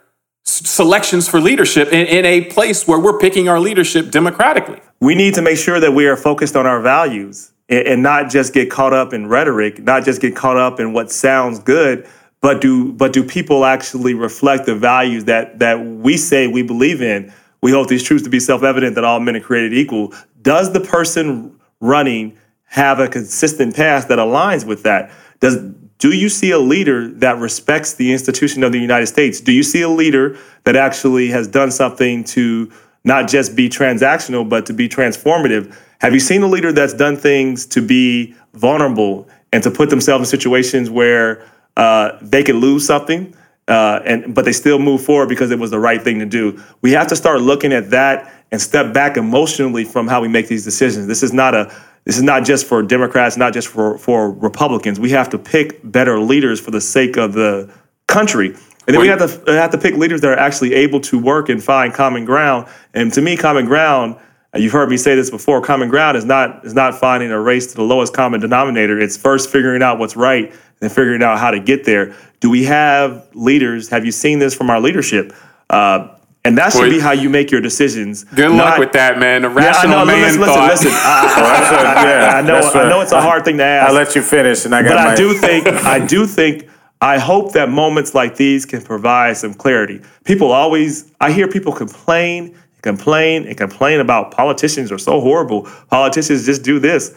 [0.44, 4.80] selections for leadership in, in a place where we're picking our leadership democratically?
[5.00, 8.30] we need to make sure that we are focused on our values and, and not
[8.30, 12.08] just get caught up in rhetoric, not just get caught up in what sounds good,
[12.40, 17.02] but do but do people actually reflect the values that that we say we believe
[17.02, 17.32] in?
[17.62, 20.14] We hold these truths to be self-evident that all men are created equal.
[20.42, 25.10] Does the person running have a consistent path that aligns with that?
[25.40, 25.56] Does
[25.98, 29.40] do you see a leader that respects the institution of the United States?
[29.40, 32.70] Do you see a leader that actually has done something to
[33.04, 35.74] not just be transactional, but to be transformative?
[36.00, 40.22] Have you seen a leader that's done things to be vulnerable and to put themselves
[40.22, 43.34] in situations where uh, they could lose something,
[43.68, 46.62] uh, and but they still move forward because it was the right thing to do?
[46.82, 50.48] We have to start looking at that and step back emotionally from how we make
[50.48, 51.06] these decisions.
[51.06, 51.74] This is not a
[52.06, 54.98] this is not just for Democrats, not just for for Republicans.
[54.98, 57.70] We have to pick better leaders for the sake of the
[58.06, 58.54] country.
[58.86, 61.48] And then we have to have to pick leaders that are actually able to work
[61.48, 62.68] and find common ground.
[62.94, 64.16] And to me, common ground,
[64.54, 67.66] you've heard me say this before, common ground is not is not finding a race
[67.68, 69.00] to the lowest common denominator.
[69.00, 72.14] It's first figuring out what's right and figuring out how to get there.
[72.38, 73.88] Do we have leaders?
[73.88, 75.34] Have you seen this from our leadership?
[75.68, 76.14] Uh,
[76.46, 78.24] and that should Boy, be how you make your decisions.
[78.24, 79.42] Good luck with that, man.
[79.42, 80.04] The Yeah, I rational know.
[80.06, 80.70] man Listen, thought.
[80.70, 81.02] listen, listen.
[81.04, 82.80] I, That's what- yeah, I know.
[82.86, 83.88] I know it's a hard thing to ask.
[83.88, 85.12] I'll let you finish, and I got But my.
[85.12, 85.66] I do think
[85.96, 86.68] I do think
[87.00, 90.00] I hope that moments like these can provide some clarity.
[90.24, 95.68] People always I hear people complain, complain, and complain about politicians are so horrible.
[95.90, 97.14] Politicians just do this.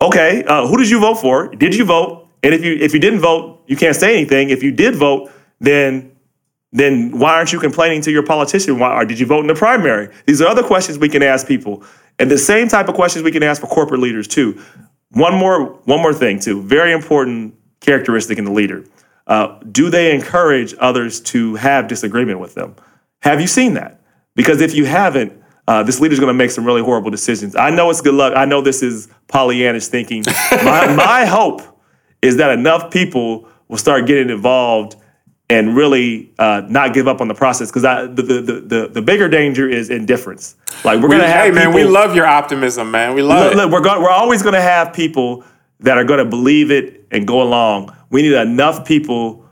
[0.00, 1.48] Okay, uh, who did you vote for?
[1.54, 2.28] Did you vote?
[2.44, 4.50] And if you if you didn't vote, you can't say anything.
[4.50, 6.12] If you did vote, then
[6.72, 8.78] then why aren't you complaining to your politician?
[8.78, 10.12] Why or did you vote in the primary?
[10.26, 11.82] These are other questions we can ask people,
[12.18, 14.60] and the same type of questions we can ask for corporate leaders too.
[15.10, 18.84] One more one more thing too, very important characteristic in the leader.
[19.26, 22.74] Uh, do they encourage others to have disagreement with them?
[23.20, 24.00] Have you seen that?
[24.34, 25.32] Because if you haven't,
[25.66, 27.54] uh, this leader's going to make some really horrible decisions.
[27.54, 28.32] I know it's good luck.
[28.34, 30.24] I know this is Pollyannish thinking.
[30.64, 31.60] my, my hope
[32.22, 34.96] is that enough people will start getting involved
[35.50, 37.70] and really uh, not give up on the process.
[37.70, 40.56] Because the, the, the, the, bigger danger is indifference.
[40.84, 43.14] Like we're We- to have hey, man, we love your optimism, man.
[43.14, 43.56] We love Look, it.
[43.56, 45.44] look, we're going, we're always going to have people
[45.80, 47.94] that are going to believe it and go along.
[48.10, 49.46] We need enough people,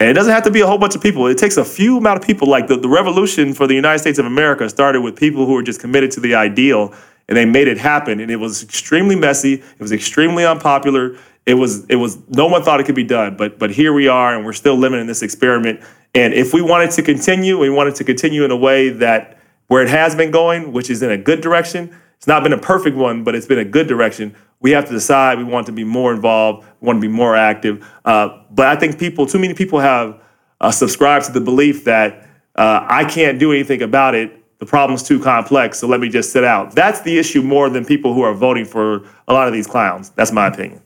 [0.00, 1.26] and it doesn't have to be a whole bunch of people.
[1.26, 2.48] It takes a few amount of people.
[2.48, 5.62] Like the, the revolution for the United States of America started with people who were
[5.62, 6.92] just committed to the ideal,
[7.28, 8.18] and they made it happen.
[8.18, 9.54] And it was extremely messy.
[9.54, 11.16] It was extremely unpopular.
[11.46, 14.08] It was it was no one thought it could be done, but but here we
[14.08, 15.80] are, and we're still living in this experiment.
[16.14, 19.38] And if we wanted to continue, we wanted to continue in a way that
[19.68, 21.96] where it has been going, which is in a good direction.
[22.16, 24.34] It's not been a perfect one, but it's been a good direction.
[24.60, 27.36] We have to decide we want to be more involved, we want to be more
[27.36, 27.86] active.
[28.04, 30.20] Uh, but I think people, too many people have
[30.60, 32.26] uh, subscribed to the belief that
[32.56, 34.32] uh, I can't do anything about it.
[34.58, 36.74] The problem's too complex, so let me just sit out.
[36.74, 40.08] That's the issue more than people who are voting for a lot of these clowns.
[40.10, 40.80] That's my opinion.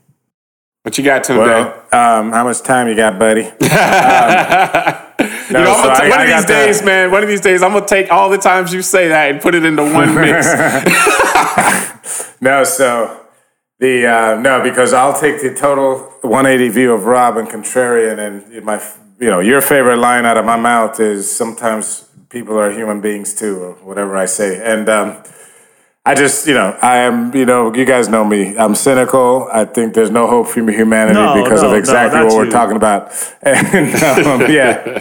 [0.83, 1.37] What you got, Tunde?
[1.39, 3.49] Well, um, how much time you got, buddy?
[5.51, 7.11] Um, you know, so ta- I- one of these days, man.
[7.11, 9.53] One of these days, I'm gonna take all the times you say that and put
[9.53, 10.47] it into one mix.
[12.41, 13.19] No, so
[13.79, 18.65] the uh, no, because I'll take the total 180 view of Rob and Contrarian, and
[18.65, 18.81] my,
[19.19, 23.35] you know, your favorite line out of my mouth is sometimes people are human beings
[23.35, 25.21] too, or whatever I say, and um,
[26.03, 28.57] I just, you know, I am, you know, you guys know me.
[28.57, 29.47] I'm cynical.
[29.53, 32.45] I think there's no hope for humanity No, because no, of exactly not what we're
[32.45, 32.51] you.
[32.51, 33.11] talking about,
[33.43, 34.99] and um, yeah,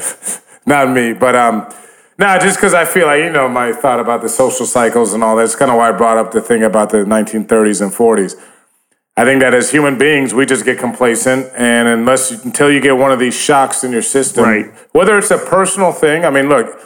[0.67, 1.73] not me, but um.
[2.19, 5.25] No, just because I feel like, you know, my thought about the social cycles and
[5.25, 8.35] all that's kind of why I brought up the thing about the 1930s and 40s.
[9.17, 12.99] I think that as human beings, we just get complacent, and unless until you get
[12.99, 14.67] one of these shocks in your system, Right.
[14.93, 16.27] whether it's a personal thing.
[16.27, 16.79] I mean, look,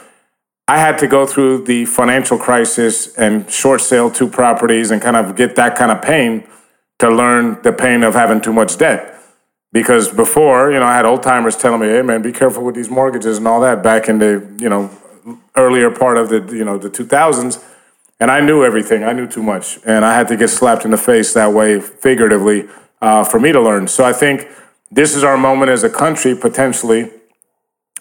[0.67, 5.15] I had to go through the financial crisis and short sale two properties and kind
[5.15, 6.43] of get that kind of pain
[6.97, 9.11] to learn the pain of having too much debt.
[9.71, 12.75] Because before, you know, I had old timers telling me, "Hey, man, be careful with
[12.75, 14.89] these mortgages and all that." Back in the, you know,
[15.55, 17.59] earlier part of the, you know, the 2000s,
[18.19, 19.03] and I knew everything.
[19.03, 21.79] I knew too much, and I had to get slapped in the face that way,
[21.79, 22.67] figuratively,
[23.01, 23.87] uh, for me to learn.
[23.87, 24.47] So I think
[24.89, 27.11] this is our moment as a country, potentially,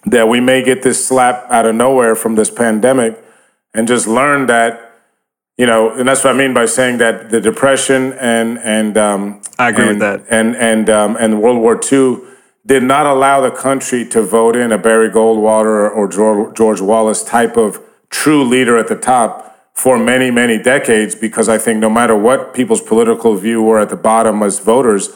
[0.07, 3.23] that we may get this slap out of nowhere from this pandemic,
[3.75, 4.93] and just learn that,
[5.57, 9.43] you know, and that's what I mean by saying that the depression and and um,
[9.59, 10.25] I agree with that.
[10.31, 12.19] and and um, and World War II
[12.67, 17.23] did not allow the country to vote in a Barry Goldwater or George, George Wallace
[17.23, 19.43] type of true leader at the top
[19.75, 23.89] for many many decades because I think no matter what people's political view were at
[23.89, 25.11] the bottom as voters,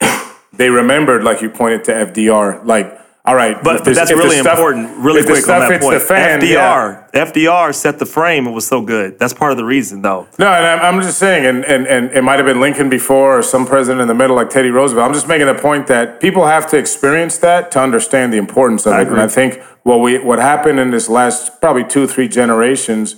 [0.52, 3.00] they remembered like you pointed to FDR like.
[3.26, 4.98] All right, But, but that's really stuff- important.
[4.98, 5.94] Really quick on that point.
[5.94, 7.06] the fan, yeah.
[7.14, 8.46] FDR, FDR set the frame.
[8.46, 9.18] It was so good.
[9.18, 10.28] That's part of the reason, though.
[10.38, 13.38] No, and I'm, I'm just saying, and, and, and it might have been Lincoln before
[13.38, 15.06] or some president in the middle like Teddy Roosevelt.
[15.08, 18.84] I'm just making the point that people have to experience that to understand the importance
[18.84, 19.08] of I it.
[19.08, 19.18] And.
[19.18, 23.16] I think what we what happened in this last probably two, three generations,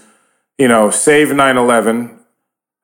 [0.57, 2.16] you know, save 9-11, uh,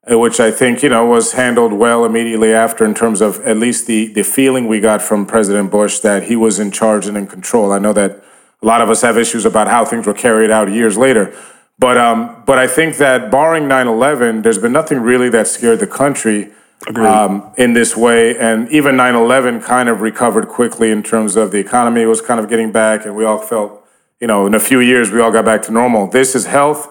[0.09, 3.87] which I think, you know, was handled well immediately after in terms of at least
[3.87, 7.29] the, the feeling we got from President Bush that he was in charge and in
[7.29, 7.73] control.
[7.73, 8.23] I know that
[8.61, 11.37] a lot of us have issues about how things were carried out years later.
[11.79, 15.79] But, um, but I think that barring 9 11, there's been nothing really that scared
[15.79, 16.53] the country
[16.97, 18.37] um, in this way.
[18.37, 22.41] And even 9 11 kind of recovered quickly in terms of the economy was kind
[22.41, 23.85] of getting back, and we all felt,
[24.21, 26.09] you know, in a few years, we all got back to normal.
[26.09, 26.89] This is health.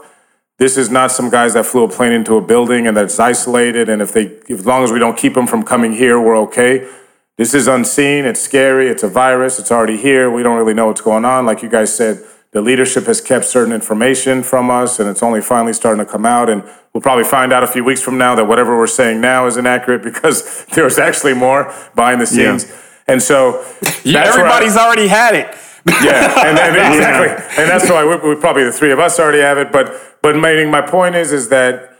[0.61, 3.89] This is not some guys that flew a plane into a building and that's isolated.
[3.89, 6.37] And if they, if, as long as we don't keep them from coming here, we're
[6.41, 6.87] okay.
[7.35, 8.25] This is unseen.
[8.25, 8.87] It's scary.
[8.87, 9.57] It's a virus.
[9.57, 10.29] It's already here.
[10.29, 11.47] We don't really know what's going on.
[11.47, 15.41] Like you guys said, the leadership has kept certain information from us, and it's only
[15.41, 16.47] finally starting to come out.
[16.47, 16.61] And
[16.93, 19.57] we'll probably find out a few weeks from now that whatever we're saying now is
[19.57, 22.71] inaccurate because there was actually more behind the scenes.
[23.07, 25.57] And so that's where I- everybody's already had it.
[25.87, 29.39] Yeah, and, and exactly, and that's why we, we probably the three of us already
[29.39, 29.71] have it.
[29.71, 31.97] But but meaning my point is is that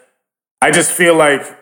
[0.62, 1.58] I just feel like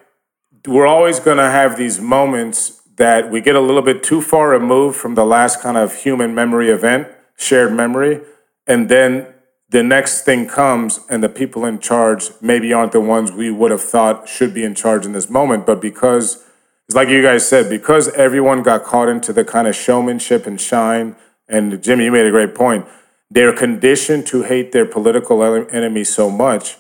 [0.68, 4.50] we're always going to have these moments that we get a little bit too far
[4.50, 7.08] removed from the last kind of human memory event,
[7.38, 8.22] shared memory,
[8.68, 9.34] and then
[9.70, 13.72] the next thing comes and the people in charge maybe aren't the ones we would
[13.72, 16.44] have thought should be in charge in this moment, but because
[16.88, 20.60] it's like you guys said, because everyone got caught into the kind of showmanship and
[20.60, 21.16] shine,
[21.50, 22.86] and Jimmy, you made a great point.
[23.32, 26.78] They're conditioned to hate their political enemy so much.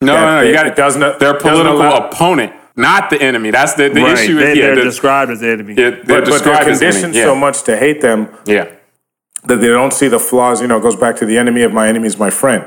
[0.00, 0.46] No, that no, no.
[0.46, 3.50] You got it doesn't- Their doesn't political allow- opponent, not the enemy.
[3.50, 4.12] That's the, the Right.
[4.18, 4.38] issue.
[4.38, 5.74] They, is, yeah, they're the- described as the enemy.
[5.74, 6.92] yeah, they're But, but they're described as enemy.
[6.92, 7.24] conditioned Yeah.
[7.24, 8.66] so much to hate them yeah.
[9.44, 10.60] that they don't see the flaws.
[10.60, 12.64] You know, it goes back to the enemy of my enemy is my friend.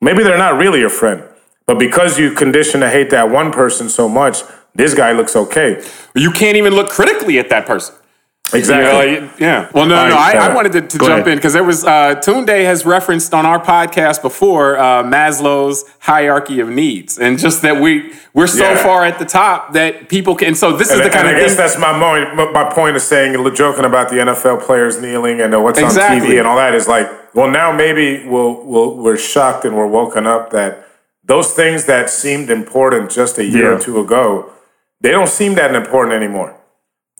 [0.00, 1.22] Maybe they're not really your friend,
[1.66, 4.42] but because you condition to hate that one person so much,
[4.74, 5.82] this guy looks okay.
[6.14, 7.94] You can't even look critically at that person.
[8.54, 9.14] Exactly.
[9.14, 9.70] You know, yeah.
[9.74, 10.16] Well, no, no.
[10.16, 11.28] I, I wanted to, to jump ahead.
[11.28, 16.60] in because there was uh, Tunde has referenced on our podcast before uh, Maslow's hierarchy
[16.60, 18.82] of needs, and just that we we're so Yeah.
[18.82, 20.54] far at the top that people can.
[20.54, 21.58] So this And, is the kind of I guess thing.
[21.58, 22.52] that's my point.
[22.54, 26.38] My point of saying, joking about the NFL players kneeling and uh, what's on TV
[26.38, 30.26] and all that is like, well, now maybe we'll, we'll, we're shocked and we're woken
[30.26, 30.86] up that
[31.24, 33.76] those things that seemed important just a year Yeah.
[33.76, 34.50] or two ago,
[35.00, 36.58] they don't seem that important anymore.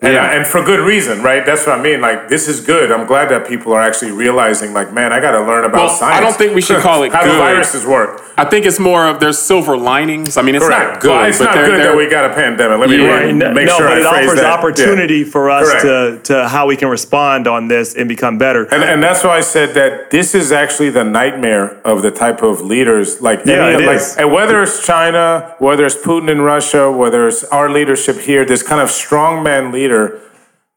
[0.02, 0.32] And, Yeah.
[0.34, 1.46] and for good reason, right?
[1.46, 2.00] That's what I mean.
[2.00, 2.90] Like, this is good.
[2.90, 5.88] I'm glad that people are actually realizing, like, man, I got to learn about Well,
[5.90, 6.16] science.
[6.16, 7.38] I don't think we should call it how the good.
[7.38, 8.20] viruses work.
[8.36, 10.36] I think it's more of there's silver linings.
[10.36, 12.24] I mean, it's not good, Well, it's but not they're, good they're, that we got
[12.30, 12.78] a pandemic.
[12.80, 13.18] Let me Yeah.
[13.20, 14.58] re- make no, sure but I it phrase offers that.
[14.58, 15.30] opportunity Yeah.
[15.30, 16.24] for us Correct.
[16.26, 18.62] to to how we can respond on this and become better.
[18.72, 22.42] And, and that's why I said that this is actually the nightmare of the type
[22.42, 24.16] of leaders, like Yeah, any- it like, is.
[24.16, 28.62] and whether it's China, whether it's Putin in Russia, whether it's our leadership here, this
[28.62, 29.91] kind of strongman leader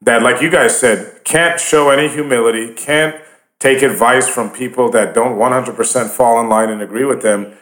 [0.02, 3.16] that, like you guys said, can't show any humility, can't
[3.58, 7.52] take advice from people that don't 100% fall in line and agree with them.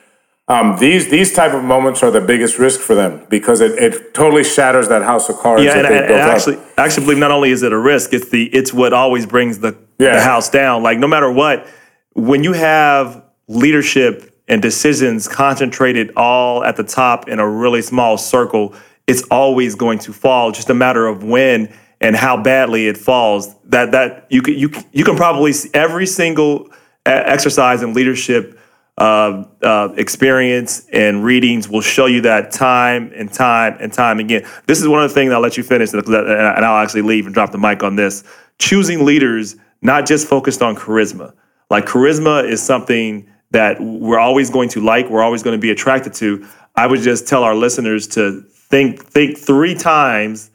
[0.47, 4.13] Um, these these type of moments are the biggest risk for them because it, it
[4.13, 6.35] totally shatters that house of cards Yeah, that and, they and, and up.
[6.37, 9.25] actually, I actually believe not only is it a risk, it's the it's what always
[9.25, 10.17] brings the, Yeah.
[10.17, 10.83] the house down.
[10.83, 11.67] Like no matter what,
[12.13, 18.19] when you have leadership and decisions concentrated all at the top in a really small
[18.19, 18.75] circle,
[19.07, 20.53] it's always going to fall.
[20.53, 23.55] Just a matter of when and how badly it falls.
[23.65, 26.71] That that you can you you can probably see every single
[27.07, 28.59] uh, exercise in leadership
[28.97, 34.47] uh, uh, experience and readings will show you that time and time and time again.
[34.67, 37.27] This is one of the things I'll let you finish, and and I'll actually leave
[37.27, 38.25] and drop the mic on this.
[38.59, 41.35] Choosing leaders not just focused on charisma.
[41.71, 45.71] Like charisma is something that we're always going to like, we're always going to be
[45.71, 46.47] attracted to.
[46.77, 48.45] I would just tell our listeners to
[48.75, 50.51] think think three times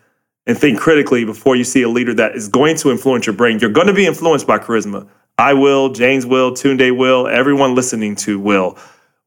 [0.46, 3.60] and think critically before you see a leader that is going to influence your brain.
[3.60, 5.08] You're going to be influenced by charisma.
[5.38, 8.78] I will, James will, Tunde will, everyone listening to will.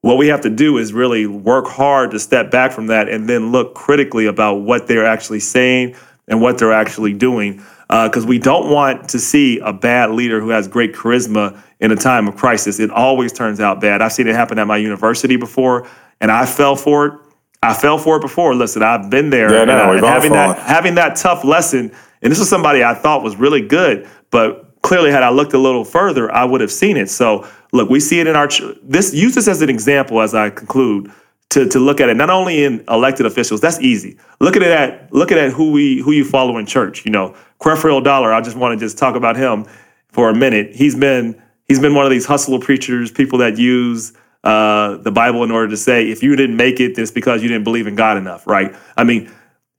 [0.02, 3.26] What we have to do is really work hard to step back from that and
[3.26, 5.96] then look critically about what they're actually saying
[6.28, 7.62] and what they're actually doing.
[7.88, 11.92] Uh, because we don't want to see a bad leader who has great charisma in
[11.92, 12.78] a time of crisis.
[12.78, 14.02] It always turns out bad.
[14.02, 15.88] I've seen it happen at my university before,
[16.20, 17.21] and I fell for it.
[17.62, 18.54] I fell for it before.
[18.54, 19.52] Listen, I've been there.
[19.52, 23.22] Yeah, no, and having that having that tough lesson, and this was somebody I thought
[23.22, 26.96] was really good, but clearly, had I looked a little further, I would have seen
[26.96, 27.08] it.
[27.08, 28.48] So, look, we see it in our
[28.82, 29.14] this.
[29.14, 31.12] Use this as an example as I conclude
[31.50, 33.60] to to look at it not only in elected officials.
[33.60, 34.18] That's easy.
[34.40, 37.04] Look at it at look at who we who you follow in church.
[37.04, 38.32] You know, Creflo Dollar.
[38.32, 39.66] I just want to just talk about him
[40.08, 40.74] for a minute.
[40.74, 44.12] He's been he's been one of these hustler preachers, people that use
[44.44, 47.48] uh, the Bible in order to say if you didn't make it, it's because you
[47.48, 48.74] didn't believe in God enough, right?
[48.96, 49.30] I mean,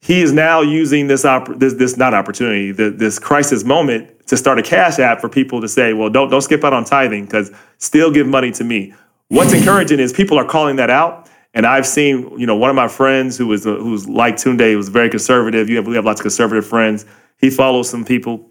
[0.01, 4.37] he is now using this opp- this this not opportunity, the, this crisis moment to
[4.37, 7.25] start a cash app for people to say, well, don't don't skip out on tithing
[7.25, 8.93] because still give money to me.
[9.29, 11.29] What's encouraging is people are calling that out.
[11.55, 14.89] And I've seen, you know, one of my friends who was who's like Tunde, was
[14.89, 15.69] very conservative.
[15.69, 17.05] You have we have lots of conservative friends.
[17.37, 18.49] He follows some people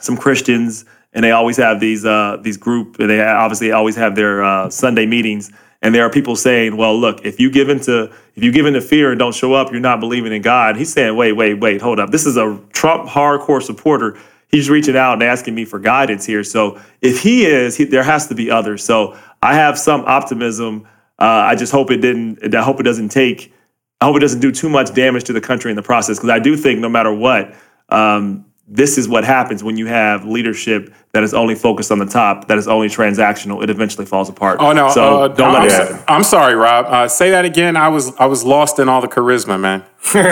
[0.00, 0.84] some Christians,
[1.14, 4.68] and they always have these uh, these group, and they obviously always have their uh,
[4.68, 5.50] Sunday meetings.
[5.80, 8.80] And there are people saying, "Well, look, if you give into if you give into
[8.80, 11.80] fear and don't show up, you're not believing in God." He's saying, "Wait, wait, wait,
[11.80, 12.10] hold up.
[12.10, 14.18] This is a Trump hardcore supporter.
[14.48, 16.44] He's reaching out and asking me for guidance here.
[16.44, 18.84] So if he is, he, there has to be others.
[18.84, 20.86] So I have some optimism.
[21.18, 22.54] Uh, I just hope it didn't.
[22.54, 23.52] I hope it doesn't take.
[24.00, 26.30] I hope it doesn't do too much damage to the country in the process because
[26.30, 27.54] I do think no matter what,
[27.88, 32.06] um, this is what happens when you have leadership that is only focused on the
[32.06, 33.62] top, that is only transactional.
[33.62, 34.58] It eventually falls apart.
[34.60, 34.88] Oh no!
[34.90, 35.92] So uh, don't I'm, let it.
[35.92, 36.86] I'm, I'm sorry, Rob.
[36.86, 37.76] Uh, say that again.
[37.76, 39.84] I was I was lost in all the charisma, man.
[40.14, 40.24] I'm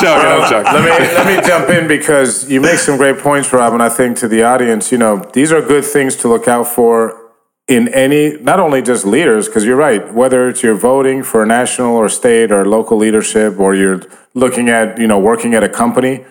[0.00, 0.26] joking.
[0.30, 0.72] I'm joking.
[0.72, 3.88] let me let me jump in because you make some great points, Rob, and I
[3.88, 7.20] think to the audience, you know, these are good things to look out for
[7.66, 11.96] in any, not only just leaders, because you're right, whether it's you're voting for national
[11.96, 14.02] or state or local leadership, or you're
[14.34, 16.26] looking at, you know, working at a company,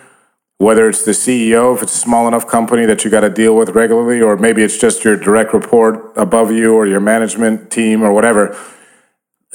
[0.63, 3.55] whether it's the CEO, if it's a small enough company that you got to deal
[3.55, 8.01] with regularly, or maybe it's just your direct report above you or your management team
[8.01, 8.55] or whatever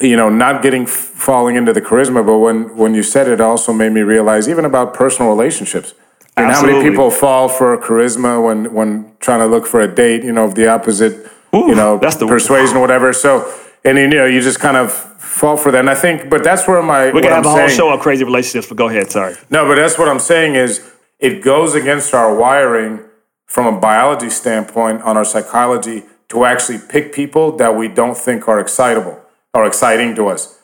[0.00, 3.72] you know, not getting falling into the charisma, but when when you said it, also
[3.72, 5.94] made me realize even about personal relationships.
[6.36, 10.22] And how many people fall for charisma when when trying to look for a date,
[10.22, 13.12] you know, of the opposite, you know, that's the- persuasion or whatever.
[13.12, 13.52] So,
[13.84, 15.80] and you know, you just kind of fall for that.
[15.80, 17.76] And I think, but that's where my We what can I'm have a whole saying,
[17.76, 19.10] show on crazy relationships, but go ahead.
[19.10, 19.34] Sorry.
[19.50, 20.80] no, but that's what I'm saying is
[21.18, 23.00] it goes against our wiring
[23.46, 28.46] from a biology standpoint on our psychology to actually pick people that we don't think
[28.46, 29.20] are excitable
[29.54, 30.58] or exciting to us.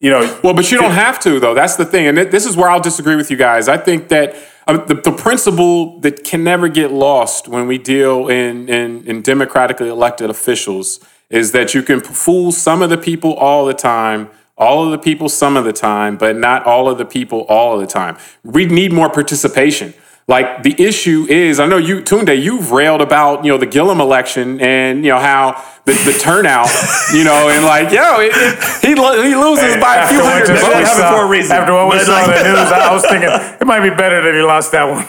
[0.00, 1.54] You know, Well, but you don't have to, though.
[1.54, 2.06] That's the thing.
[2.06, 3.68] And this is where I'll disagree with you guys.
[3.68, 4.36] I think that
[4.68, 9.22] uh, the, the principle that can never get lost when we deal in, in, in
[9.22, 11.00] democratically elected officials
[11.30, 14.98] is that you can fool some of the people all the time, all of the
[14.98, 18.16] people some of the time, but not all of the people all of the time.
[18.42, 19.94] We need more participation.
[20.28, 23.98] Like the issue is, I know you, Tunde, you've railed about you know the Gillum
[23.98, 26.68] election and you know how the, the turnout,
[27.14, 30.92] you know, and like yo, it, it, he he loses by a few hundred votes
[31.00, 31.56] for a reason.
[31.56, 34.34] After what we saw in the news, I was thinking it might be better that
[34.34, 35.04] he lost that one.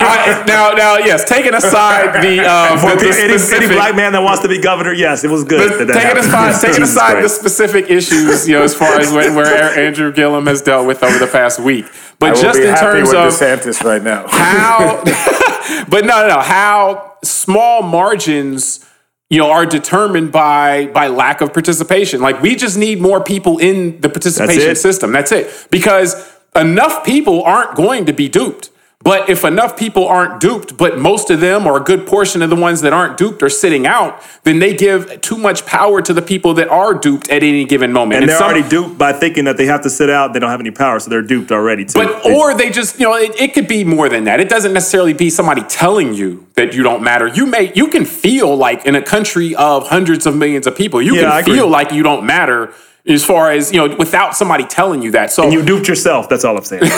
[0.00, 3.96] I, now, now, yes, taking aside the, uh, For the, the any, specific, any black
[3.96, 5.72] man that wants to be governor, yes, it was good.
[5.72, 6.54] that that taking happened.
[6.54, 10.46] aside, taking aside the specific issues, you know, as far as where, where Andrew Gillum
[10.46, 11.86] has dealt with over the past week,
[12.22, 14.26] but just in happy terms with of DeSantis right now.
[14.28, 15.02] how
[15.88, 16.40] but no no no.
[16.40, 18.84] How small margins
[19.30, 22.20] you know are determined by by lack of participation.
[22.20, 24.76] Like we just need more people in the participation it.
[24.76, 25.12] system.
[25.12, 25.68] That's it.
[25.70, 26.14] Because
[26.54, 28.70] enough people aren't going to be duped
[29.02, 32.50] but if enough people aren't duped but most of them or a good portion of
[32.50, 36.12] the ones that aren't duped are sitting out then they give too much power to
[36.12, 39.12] the people that are duped at any given moment and they're some- already duped by
[39.12, 40.32] thinking that they have to sit out.
[40.32, 41.94] They don't have any power, so they're duped already too.
[41.94, 44.40] But or they just you know it, it could be more than that.
[44.40, 47.26] It doesn't necessarily be somebody telling you that you don't matter.
[47.28, 51.00] You may you can feel like in a country of hundreds of millions of people,
[51.02, 52.72] you Yeah, can feel like you don't matter
[53.06, 55.32] as far as you know without somebody telling you that.
[55.32, 56.28] So you duped yourself.
[56.28, 56.82] That's all I'm saying.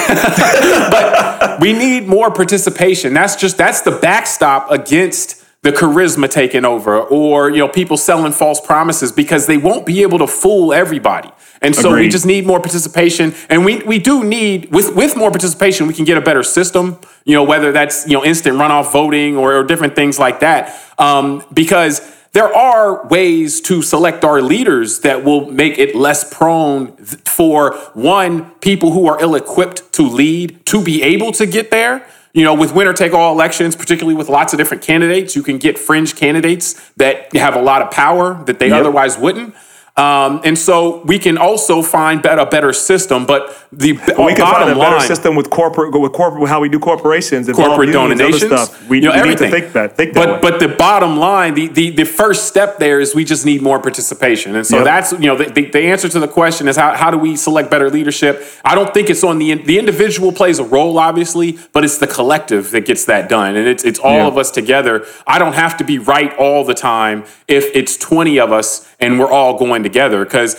[0.91, 3.15] But we need more participation.
[3.15, 8.33] That's just that's the backstop against the charisma taking over or you know people selling
[8.33, 11.31] false promises because they won't be able to fool everybody.
[11.63, 15.31] And so we just need more participation and we we do need with with more
[15.31, 18.93] participation we can get a better system, you know whether that's you know instant runoff
[18.93, 20.79] voting or, or different things like that.
[20.99, 22.03] Um, because
[22.35, 28.51] there are ways to select our leaders that will make it less prone for one
[28.61, 32.75] people who are ill-equipped to lead to be able to get there you know with
[32.75, 36.75] winner take all elections particularly with lots of different candidates you can get fringe candidates
[36.97, 38.81] that have a lot of power that they Yep.
[38.81, 39.55] otherwise wouldn't
[39.97, 44.15] um, and so we can also find bet- a better system but the we can
[44.17, 47.57] bottom find a better line system with corporate, with corporate, how we do corporations and
[47.57, 48.89] corporate donations, stuff.
[48.89, 49.51] We, you know, we everything.
[49.51, 49.97] need to think that.
[49.97, 50.51] Think but that way.
[50.51, 53.81] but the bottom line, the, the the first step there is we just need more
[53.81, 54.85] participation, and so Yep.
[54.85, 57.37] that's you know the, the, the answer to the question is how, how do we
[57.37, 58.45] select better leadership?
[58.65, 62.07] I don't think it's on the the individual plays a role obviously, but it's the
[62.09, 64.27] collective that gets that done, and it's it's all Yeah.
[64.29, 65.05] of us together.
[65.27, 69.19] I don't have to be right all the time if it's twenty of us and
[69.19, 70.57] we're all going together because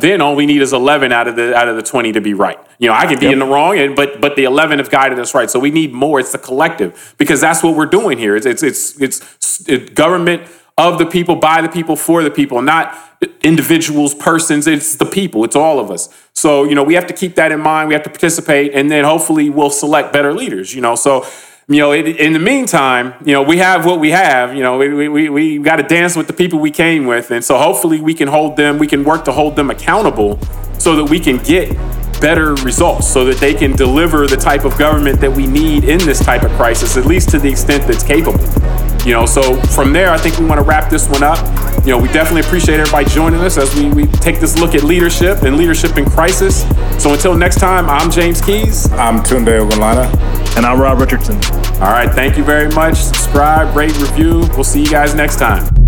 [0.00, 2.34] then all we need is eleven out of the out of the twenty to be
[2.34, 2.58] right.
[2.78, 5.18] You know, I could be in the wrong, and but but the eleven have guided
[5.18, 5.50] us right.
[5.50, 6.20] So we need more.
[6.20, 8.36] It's the collective because that's what we're doing here.
[8.36, 10.42] It's it's it's, it's, it's government
[10.76, 12.98] of the people, by the people, for the people, not
[13.42, 14.66] individuals, persons.
[14.66, 15.44] It's the people.
[15.44, 16.08] It's all of us.
[16.34, 17.88] So you know, we have to keep that in mind.
[17.88, 20.74] We have to participate, and then hopefully we'll select better leaders.
[20.74, 21.26] You know, so.
[21.66, 24.54] You know, it, in the meantime, you know, we have what we have.
[24.54, 27.30] You know, we, we, we, we got to dance with the people we came with.
[27.30, 30.38] And so hopefully we can hold them, we can work to hold them accountable
[30.78, 31.74] so that we can get
[32.20, 35.98] better results so that they can deliver the type of government that we need in
[36.00, 38.44] this type of crisis, at least to the extent that's capable.
[39.04, 41.38] You know, so from there, I think we want to wrap this one up.
[41.84, 44.82] You know, we definitely appreciate everybody joining us as we, we take this look at
[44.82, 46.62] leadership and leadership in crisis.
[47.02, 48.90] So until next time, I'm James Keys.
[48.92, 50.56] I'm Tunde Ogunlana.
[50.56, 51.36] and I'm Rob Richardson.
[51.82, 52.96] All right, thank you very much.
[52.96, 54.48] Subscribe, rate, review.
[54.54, 55.83] We'll see you guys next time.